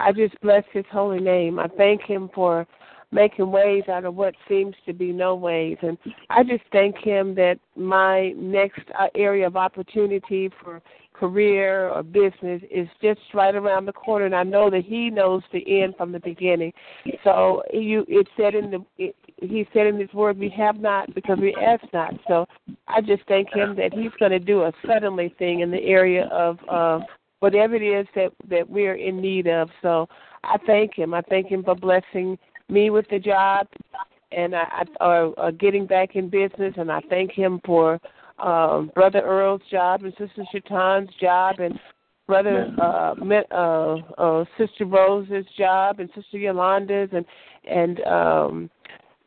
I 0.00 0.12
just 0.12 0.40
bless 0.40 0.64
His 0.72 0.84
holy 0.90 1.20
name. 1.20 1.58
I 1.58 1.68
thank 1.76 2.02
Him 2.02 2.30
for 2.34 2.66
making 3.10 3.50
ways 3.50 3.84
out 3.88 4.04
of 4.04 4.14
what 4.14 4.34
seems 4.48 4.74
to 4.86 4.92
be 4.92 5.12
no 5.12 5.34
ways, 5.34 5.76
and 5.82 5.96
I 6.30 6.42
just 6.42 6.64
thank 6.72 6.96
Him 6.98 7.34
that 7.36 7.58
my 7.76 8.30
next 8.36 8.82
uh, 8.98 9.06
area 9.14 9.46
of 9.46 9.56
opportunity 9.56 10.50
for 10.62 10.82
career 11.18 11.88
or 11.88 12.02
business 12.02 12.62
is 12.70 12.86
just 13.02 13.20
right 13.34 13.54
around 13.54 13.86
the 13.86 13.92
corner, 13.92 14.26
and 14.26 14.34
I 14.34 14.42
know 14.44 14.70
that 14.70 14.84
He 14.84 15.10
knows 15.10 15.42
the 15.52 15.82
end 15.82 15.94
from 15.96 16.12
the 16.12 16.20
beginning. 16.20 16.72
So 17.24 17.62
you, 17.72 18.04
it 18.08 18.28
said 18.36 18.54
in 18.54 18.70
the, 18.70 18.84
it, 18.98 19.16
He 19.40 19.66
said 19.72 19.86
in 19.86 19.98
His 19.98 20.12
Word, 20.12 20.38
"We 20.38 20.50
have 20.50 20.78
not 20.78 21.14
because 21.14 21.38
we 21.40 21.54
ask 21.54 21.84
not." 21.92 22.14
So 22.28 22.46
I 22.86 23.00
just 23.00 23.22
thank 23.26 23.52
Him 23.52 23.74
that 23.76 23.92
He's 23.92 24.12
going 24.18 24.32
to 24.32 24.38
do 24.38 24.62
a 24.64 24.72
suddenly 24.86 25.34
thing 25.38 25.60
in 25.60 25.70
the 25.70 25.82
area 25.82 26.26
of 26.26 26.58
uh, 26.68 27.00
whatever 27.40 27.74
it 27.74 27.82
is 27.82 28.06
that 28.14 28.32
that 28.48 28.68
we're 28.68 28.96
in 28.96 29.20
need 29.20 29.46
of. 29.46 29.70
So 29.82 30.08
I 30.44 30.56
thank 30.66 30.94
Him. 30.94 31.14
I 31.14 31.22
thank 31.22 31.48
Him 31.48 31.64
for 31.64 31.74
blessing 31.74 32.38
me 32.68 32.90
with 32.90 33.06
the 33.10 33.18
job 33.18 33.66
and 34.32 34.54
I, 34.54 34.84
I 35.00 35.04
or, 35.04 35.34
or 35.38 35.52
getting 35.52 35.86
back 35.86 36.16
in 36.16 36.28
business, 36.28 36.74
and 36.76 36.90
I 36.90 37.00
thank 37.08 37.32
Him 37.32 37.60
for 37.64 37.98
um, 38.38 38.90
Brother 38.94 39.20
Earl's 39.20 39.62
job 39.70 40.04
and 40.04 40.12
Sister 40.18 40.44
Shatan's 40.54 41.10
job 41.20 41.60
and 41.60 41.78
Brother 42.26 42.70
uh, 42.80 43.14
uh, 43.50 43.96
uh, 44.18 44.44
Sister 44.58 44.84
Rose's 44.84 45.46
job 45.56 45.98
and 46.00 46.10
Sister 46.14 46.38
Yolanda's 46.38 47.08
and 47.12 47.24
and 47.68 48.00
um, 48.00 48.70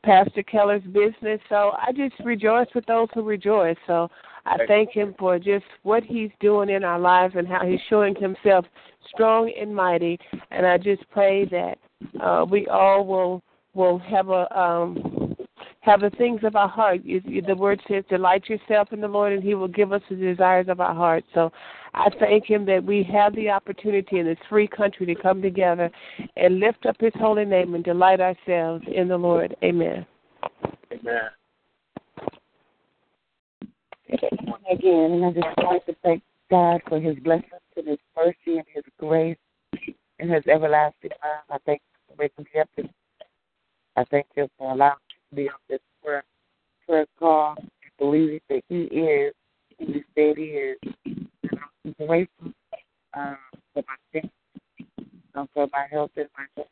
Pastor 0.03 0.43
Keller's 0.43 0.83
business. 0.83 1.39
So 1.49 1.71
I 1.77 1.91
just 1.95 2.13
rejoice 2.23 2.67
with 2.73 2.85
those 2.85 3.07
who 3.13 3.23
rejoice. 3.23 3.77
So 3.87 4.09
I 4.45 4.57
thank 4.67 4.91
him 4.91 5.15
for 5.19 5.37
just 5.37 5.65
what 5.83 6.03
he's 6.03 6.31
doing 6.39 6.69
in 6.69 6.83
our 6.83 6.99
lives 6.99 7.35
and 7.37 7.47
how 7.47 7.65
he's 7.65 7.79
showing 7.89 8.15
himself 8.15 8.65
strong 9.13 9.51
and 9.59 9.75
mighty. 9.75 10.19
And 10.49 10.65
I 10.65 10.77
just 10.77 11.07
pray 11.11 11.45
that 11.45 11.77
uh, 12.21 12.45
we 12.49 12.67
all 12.67 13.05
will 13.05 13.43
will 13.73 13.99
have 13.99 14.29
a 14.29 14.59
um, 14.59 15.35
have 15.81 16.01
the 16.01 16.09
things 16.11 16.41
of 16.43 16.55
our 16.55 16.67
heart. 16.67 17.01
The 17.03 17.55
word 17.55 17.81
says, 17.87 18.03
"Delight 18.09 18.49
yourself 18.49 18.93
in 18.93 19.01
the 19.01 19.07
Lord, 19.07 19.33
and 19.33 19.43
He 19.43 19.55
will 19.55 19.67
give 19.67 19.91
us 19.91 20.01
the 20.09 20.15
desires 20.15 20.67
of 20.69 20.79
our 20.79 20.93
heart." 20.93 21.23
So, 21.33 21.51
I 21.93 22.09
thank 22.19 22.45
Him 22.45 22.65
that 22.65 22.83
we 22.83 23.03
have 23.11 23.35
the 23.35 23.49
opportunity 23.49 24.19
in 24.19 24.25
this 24.25 24.37
free 24.49 24.67
country 24.67 25.05
to 25.07 25.15
come 25.15 25.41
together 25.41 25.89
and 26.37 26.59
lift 26.59 26.85
up 26.85 26.97
His 26.99 27.13
holy 27.15 27.45
name 27.45 27.75
and 27.75 27.83
delight 27.83 28.21
ourselves 28.21 28.83
in 28.93 29.07
the 29.07 29.17
Lord. 29.17 29.55
Amen. 29.63 30.05
Amen. 30.91 31.29
Again, 34.11 35.11
and 35.11 35.25
I 35.25 35.31
just 35.31 35.47
like 35.63 35.85
to 35.85 35.95
thank 36.03 36.23
God 36.49 36.81
for 36.87 36.99
His 36.99 37.17
blessings 37.19 37.51
and 37.77 37.87
His 37.87 37.97
mercy 38.15 38.57
and 38.57 38.65
His 38.73 38.83
grace 38.99 39.37
and 40.19 40.31
His 40.31 40.43
everlasting 40.47 41.11
love. 41.23 41.43
I 41.49 41.57
thank 41.65 41.81
you 41.81 42.15
for 42.15 42.21
waking 42.21 42.45
me 42.53 42.61
up. 42.61 42.69
I 43.95 44.03
thank 44.11 44.25
you 44.35 44.49
for 44.57 44.71
allowing 44.73 44.95
me 45.07 45.15
to 45.29 45.35
be 45.35 45.49
on 45.49 45.55
this 45.69 45.79
prayer, 46.03 46.23
prayer 46.85 47.05
call 47.19 47.55
and 47.57 47.67
believing 47.97 48.41
that 48.49 48.63
He 48.67 48.83
is 48.83 49.33
who 49.79 49.85
He 49.85 50.03
said 50.15 50.37
He 50.37 50.43
is. 50.43 50.77
And 51.05 51.59
I'm 51.85 52.07
grateful 52.07 52.51
um, 53.13 53.37
for 53.73 53.83
my 53.87 53.95
strength, 54.09 54.33
um, 55.35 55.47
for 55.53 55.67
my 55.71 55.85
health 55.89 56.11
and 56.17 56.27
my 56.37 56.63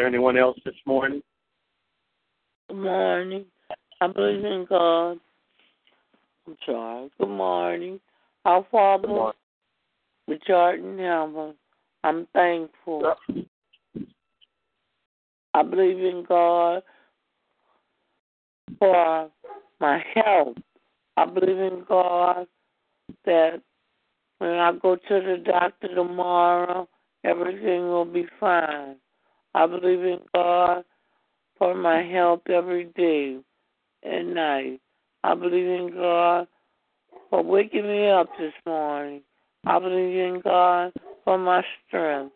there 0.00 0.06
anyone 0.06 0.38
else 0.38 0.56
this 0.64 0.74
morning? 0.86 1.22
Good 2.70 2.78
morning. 2.78 3.44
I 4.00 4.06
believe 4.06 4.42
in 4.46 4.64
God. 4.66 5.20
I'm 6.46 6.56
sorry. 6.64 7.10
Good 7.20 7.28
morning. 7.28 8.00
Our 8.46 8.66
Father, 8.72 9.32
which 10.24 10.44
art 10.48 10.78
in 10.80 10.96
heaven, 10.96 11.52
I'm 12.02 12.26
thankful. 12.32 13.12
I 15.52 15.62
believe 15.62 15.98
in 15.98 16.24
God 16.26 16.82
for 18.78 19.30
my 19.80 20.02
health. 20.14 20.56
I 21.18 21.26
believe 21.26 21.58
in 21.58 21.84
God 21.86 22.46
that 23.26 23.60
when 24.38 24.52
I 24.52 24.72
go 24.80 24.96
to 24.96 25.02
the 25.08 25.42
doctor 25.44 25.94
tomorrow, 25.94 26.88
everything 27.22 27.82
will 27.88 28.06
be 28.06 28.24
fine. 28.38 28.96
I 29.54 29.66
believe 29.66 30.04
in 30.04 30.20
God 30.34 30.84
for 31.58 31.74
my 31.74 32.02
health 32.02 32.42
every 32.48 32.84
day 32.96 33.38
and 34.02 34.34
night. 34.34 34.80
I 35.24 35.34
believe 35.34 35.66
in 35.66 35.90
God 35.94 36.46
for 37.28 37.42
waking 37.42 37.86
me 37.86 38.08
up 38.08 38.28
this 38.38 38.52
morning. 38.64 39.22
I 39.66 39.78
believe 39.78 40.16
in 40.16 40.40
God 40.42 40.92
for 41.24 41.38
my 41.38 41.62
strength. 41.86 42.32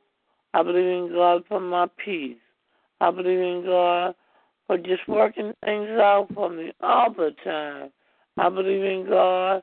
I 0.53 0.63
believe 0.63 0.85
in 0.85 1.13
God 1.13 1.45
for 1.49 1.61
my 1.61 1.87
peace. 2.05 2.37
I 3.01 3.11
believe 3.11 3.39
in 3.39 3.65
God 3.67 4.15
for 4.67 4.79
just 4.79 5.07
working 5.09 5.53
things 5.65 5.89
out 5.91 6.29
for 6.35 6.51
me 6.51 6.73
all 6.81 7.13
the 7.13 7.31
time. 7.43 7.91
I 8.37 8.49
believe 8.49 8.83
in 8.83 9.07
God 9.09 9.63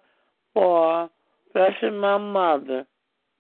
for 0.54 1.10
blessing 1.54 1.98
my 1.98 2.18
mother. 2.18 2.86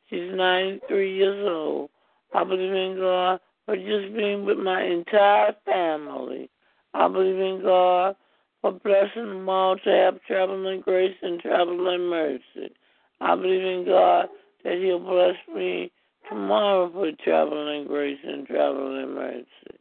She's 0.09 0.33
93 0.33 1.15
years 1.17 1.47
old. 1.47 1.89
I 2.33 2.43
believe 2.43 2.73
in 2.73 2.97
God 2.99 3.39
for 3.71 3.77
just 3.77 4.13
being 4.13 4.43
with 4.43 4.57
my 4.57 4.83
entire 4.83 5.55
family. 5.63 6.49
I 6.93 7.07
believe 7.07 7.39
in 7.39 7.61
God 7.63 8.17
for 8.61 8.73
blessing 8.73 9.29
them 9.29 9.47
all 9.47 9.77
to 9.77 9.89
have 9.89 10.21
traveling 10.27 10.81
grace 10.81 11.15
and 11.21 11.39
traveling 11.39 12.09
mercy. 12.09 12.73
I 13.21 13.33
believe 13.35 13.63
in 13.63 13.85
God 13.85 14.27
that 14.65 14.73
He'll 14.73 14.99
bless 14.99 15.35
me 15.55 15.89
tomorrow 16.27 16.91
for 16.91 17.11
traveling 17.23 17.87
grace 17.87 18.19
and 18.25 18.45
traveling 18.45 19.15
mercy. 19.15 19.79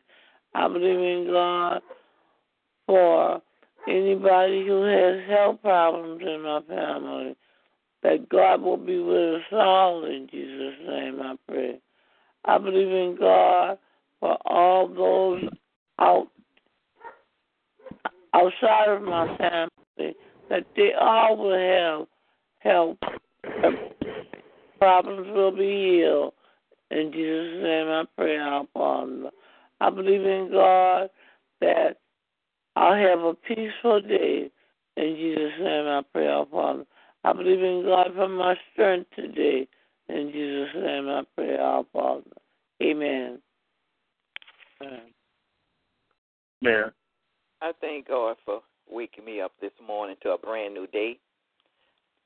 I 0.55 0.69
believe 0.69 0.85
in 0.85 1.27
God 1.33 1.81
for 2.87 3.43
anybody 3.89 4.67
who 4.69 4.83
has 4.85 5.29
health 5.29 5.61
problems 5.63 6.23
in 6.23 6.43
my 6.43 6.61
family, 6.69 7.37
that 8.05 8.29
God 8.29 8.63
will 8.63 8.77
be 8.77 9.01
with 9.01 9.41
us 9.41 9.47
all 9.51 10.05
in 10.05 10.29
Jesus' 10.31 10.79
name, 10.87 11.21
I 11.21 11.35
pray. 11.49 11.81
I 12.45 12.59
believe 12.59 12.89
in 12.89 13.17
God 13.19 13.79
for 14.21 14.37
all 14.47 14.89
those 14.89 15.45
out 15.99 16.29
outside 18.35 18.89
of 18.89 19.03
my 19.03 19.37
family 19.37 20.17
that 20.49 20.67
they 20.77 20.93
all 20.99 21.37
will 21.37 21.59
have 21.59 22.07
help. 22.59 22.99
Problems 24.79 25.29
will 25.35 25.53
be 25.53 25.99
healed. 25.99 26.33
In 26.91 27.13
Jesus' 27.13 27.63
name 27.63 27.89
I 27.89 28.05
pray, 28.17 28.37
our 28.37 28.67
Father. 28.73 29.31
I 29.81 29.91
believe 29.91 30.23
in 30.25 30.51
God 30.53 31.11
that 31.61 31.99
I'll 32.77 32.95
have 32.95 33.21
a 33.21 33.35
peaceful 33.35 34.01
day. 34.01 34.51
In 34.97 35.17
Jesus' 35.17 35.53
name 35.61 35.87
I 35.87 36.03
pray, 36.13 36.27
our 36.27 36.47
Father. 36.47 36.85
I 37.25 37.33
believe 37.33 37.63
in 37.63 37.85
God 37.85 38.09
for 38.15 38.29
my 38.29 38.55
strength 38.73 39.11
today. 39.15 39.69
In 40.13 40.33
Jesus' 40.33 40.75
name 40.75 41.09
I 41.09 41.23
pray, 41.37 41.57
our 41.57 41.85
Father. 41.93 42.23
Amen. 42.83 43.39
Amen. 44.83 46.93
I 47.63 47.73
thank 47.81 48.09
God 48.09 48.37
for 48.45 48.63
waking 48.91 49.25
me 49.25 49.41
up 49.41 49.53
this 49.61 49.71
morning 49.87 50.17
to 50.23 50.31
a 50.31 50.39
brand 50.39 50.75
new 50.75 50.87
day 50.89 51.19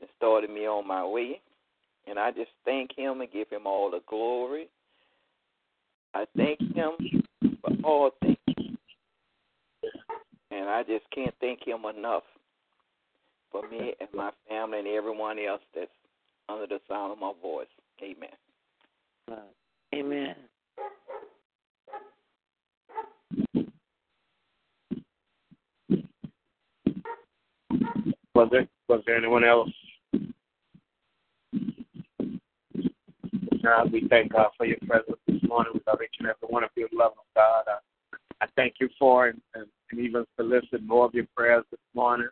and 0.01 0.09
started 0.17 0.51
me 0.51 0.67
on 0.67 0.87
my 0.87 1.05
way. 1.05 1.41
And 2.07 2.19
I 2.19 2.31
just 2.31 2.51
thank 2.65 2.97
Him 2.97 3.21
and 3.21 3.31
give 3.31 3.51
Him 3.51 3.67
all 3.67 3.91
the 3.91 4.01
glory. 4.07 4.69
I 6.15 6.25
thank 6.37 6.61
Him 6.75 6.93
for 7.61 7.71
all 7.83 8.11
things. 8.23 8.39
And 10.51 10.71
I 10.71 10.85
just 10.85 11.05
can't 11.15 11.35
thank 11.41 11.67
Him 11.67 11.81
enough 11.97 12.23
for 13.53 13.69
me 13.69 13.93
and 14.01 14.09
my 14.15 14.31
family 14.49 14.79
and 14.79 14.89
everyone 14.89 15.39
else 15.39 15.61
that's 15.75 15.91
under 16.49 16.67
the 16.67 16.81
sound 16.89 17.13
of 17.13 17.19
my 17.19 17.33
voice. 17.41 17.67
Amen. 18.03 18.29
Amen. 19.95 20.35
Was 28.35 28.49
there 28.51 28.67
was 28.89 29.01
there 29.07 29.17
anyone 29.17 29.45
else? 29.45 29.71
God, 33.63 33.93
we 33.93 34.07
thank 34.11 34.33
God 34.33 34.49
for 34.59 34.67
your 34.67 34.77
presence 34.87 35.17
this 35.27 35.43
morning. 35.45 35.73
We 35.75 35.81
love 35.87 36.01
each 36.03 36.17
and 36.19 36.29
every 36.29 36.49
one 36.49 36.65
of 36.65 36.71
you. 36.77 36.87
Love 36.93 37.13
of 37.13 37.25
God. 37.35 37.65
I, 37.67 38.45
I 38.45 38.47
thank 38.57 38.75
you 38.79 38.91
for 38.99 39.29
and, 39.29 39.41
and, 39.55 39.67
and 39.91 40.01
even 40.01 40.27
solicit 40.37 40.85
more 40.85 41.07
of 41.07 41.15
your 41.15 41.27
prayers 41.35 41.65
this 41.71 41.81
morning, 41.95 42.29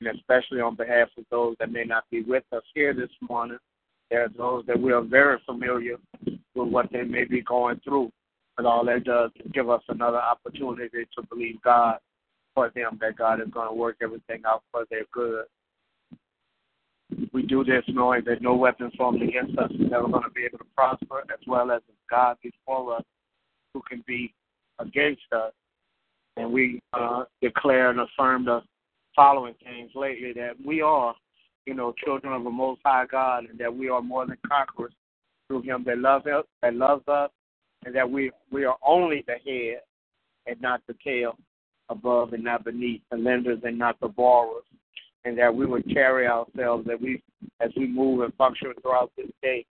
and 0.00 0.16
especially 0.16 0.60
on 0.60 0.76
behalf 0.76 1.08
of 1.18 1.24
those 1.30 1.56
that 1.60 1.72
may 1.72 1.84
not 1.84 2.04
be 2.10 2.22
with 2.22 2.44
us 2.52 2.62
here 2.74 2.94
this 2.94 3.10
morning. 3.28 3.58
There's 4.10 4.30
those 4.36 4.64
that 4.66 4.80
we 4.80 4.92
are 4.92 5.02
very 5.02 5.38
familiar 5.46 5.96
with 6.26 6.38
what 6.54 6.90
they 6.90 7.02
may 7.02 7.24
be 7.24 7.42
going 7.42 7.80
through. 7.84 8.10
But 8.56 8.66
all 8.66 8.84
that 8.86 9.04
does 9.04 9.30
is 9.36 9.50
give 9.52 9.70
us 9.70 9.82
another 9.88 10.20
opportunity 10.20 11.06
to 11.16 11.26
believe 11.28 11.62
God 11.62 11.98
for 12.54 12.70
them, 12.74 12.98
that 13.00 13.16
God 13.16 13.40
is 13.40 13.48
going 13.52 13.68
to 13.68 13.74
work 13.74 13.96
everything 14.02 14.42
out 14.46 14.62
for 14.72 14.84
their 14.90 15.04
good. 15.12 15.44
We 17.32 17.42
do 17.42 17.64
this 17.64 17.84
knowing 17.88 18.24
that 18.26 18.42
no 18.42 18.54
weapon 18.54 18.90
formed 18.96 19.22
against 19.22 19.58
us 19.58 19.70
is 19.72 19.92
ever 19.94 20.08
going 20.08 20.24
to 20.24 20.30
be 20.30 20.44
able 20.44 20.58
to 20.58 20.64
prosper, 20.76 21.20
as 21.32 21.40
well 21.46 21.70
as 21.70 21.80
God 22.08 22.36
before 22.42 22.96
us 22.96 23.04
who 23.74 23.82
can 23.88 24.02
be 24.06 24.32
against 24.78 25.22
us. 25.32 25.52
And 26.36 26.52
we 26.52 26.80
uh, 26.92 27.24
declare 27.42 27.90
and 27.90 28.00
affirm 28.00 28.44
the 28.44 28.62
following 29.14 29.54
things 29.62 29.90
lately 29.94 30.32
that 30.34 30.54
we 30.64 30.80
are, 30.80 31.14
you 31.66 31.74
know, 31.74 31.94
children 32.04 32.32
of 32.32 32.44
the 32.44 32.50
Most 32.50 32.80
High 32.84 33.06
God, 33.06 33.44
and 33.48 33.58
that 33.58 33.74
we 33.74 33.88
are 33.88 34.02
more 34.02 34.26
than 34.26 34.38
conquerors 34.46 34.92
through 35.48 35.62
Him 35.62 35.84
that 35.86 35.98
loves 35.98 36.26
us, 36.26 36.44
that 36.62 36.74
loves 36.74 37.06
us, 37.08 37.30
and 37.84 37.94
that 37.94 38.08
we 38.08 38.30
we 38.50 38.64
are 38.64 38.76
only 38.86 39.24
the 39.26 39.36
head 39.44 39.80
and 40.46 40.60
not 40.60 40.80
the 40.86 40.94
tail, 41.04 41.36
above 41.88 42.32
and 42.32 42.44
not 42.44 42.64
beneath, 42.64 43.02
the 43.10 43.16
lenders 43.16 43.60
and 43.64 43.78
not 43.78 43.98
the 44.00 44.08
borrowers, 44.08 44.64
and 45.24 45.36
that 45.36 45.54
we 45.54 45.66
would 45.66 45.92
carry 45.92 46.26
ourselves 46.26 46.86
that 46.86 47.00
we 47.00 47.22
as 47.60 47.70
we 47.76 47.86
move 47.86 48.20
and 48.20 48.34
function 48.34 48.72
throughout 48.80 49.12
this 49.16 49.30
day 49.42 49.64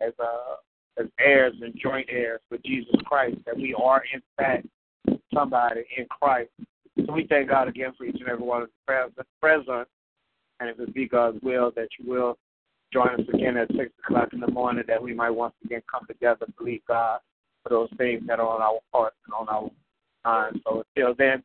as 0.00 0.12
uh 0.18 0.56
as 0.98 1.06
heirs 1.18 1.54
and 1.62 1.74
joint 1.80 2.06
heirs 2.10 2.40
with 2.50 2.62
Jesus 2.62 2.94
Christ, 3.04 3.36
that 3.46 3.56
we 3.56 3.74
are 3.74 4.02
in 4.12 4.20
fact 4.36 4.66
somebody 5.32 5.82
in 5.96 6.06
Christ. 6.06 6.50
So 7.10 7.14
we 7.14 7.26
thank 7.26 7.48
God 7.48 7.66
again 7.66 7.92
for 7.98 8.04
each 8.04 8.20
and 8.20 8.28
every 8.28 8.44
one 8.44 8.62
of 8.62 8.68
the 8.86 9.24
present, 9.40 9.88
and 10.60 10.70
if 10.70 10.78
it 10.78 10.94
be 10.94 11.08
God's 11.08 11.42
will, 11.42 11.72
that 11.74 11.88
you 11.98 12.08
will 12.08 12.38
join 12.92 13.08
us 13.08 13.26
again 13.34 13.56
at 13.56 13.66
six 13.76 13.90
o'clock 14.04 14.28
in 14.32 14.38
the 14.38 14.46
morning, 14.46 14.84
that 14.86 15.02
we 15.02 15.12
might 15.12 15.30
once 15.30 15.54
again 15.64 15.82
come 15.90 16.06
together, 16.06 16.46
believe 16.56 16.82
God 16.86 17.18
for 17.64 17.70
those 17.70 17.88
things 17.98 18.22
that 18.28 18.38
are 18.38 18.48
on 18.48 18.62
our 18.62 18.78
heart 18.94 19.14
and 19.26 19.34
on 19.34 19.48
our 19.48 19.70
mind. 20.24 20.60
So 20.64 20.84
until 20.94 21.16
then, 21.18 21.42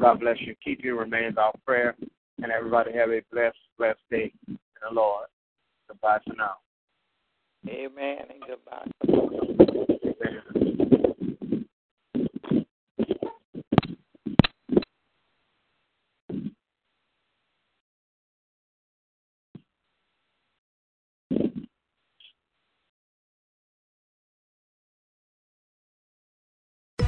God 0.00 0.20
bless 0.20 0.36
you. 0.42 0.54
Keep 0.62 0.84
you 0.84 0.96
remains 0.96 1.36
our 1.38 1.54
prayer, 1.66 1.96
and 2.40 2.52
everybody 2.52 2.92
have 2.92 3.10
a 3.10 3.20
blessed, 3.32 3.58
blessed 3.78 3.98
day 4.12 4.32
in 4.46 4.58
the 4.88 4.94
Lord. 4.94 5.26
Goodbye 5.88 6.18
for 6.24 6.36
now. 6.36 6.54
Amen 7.68 8.18
and 8.30 8.44
goodbye. 8.46 8.86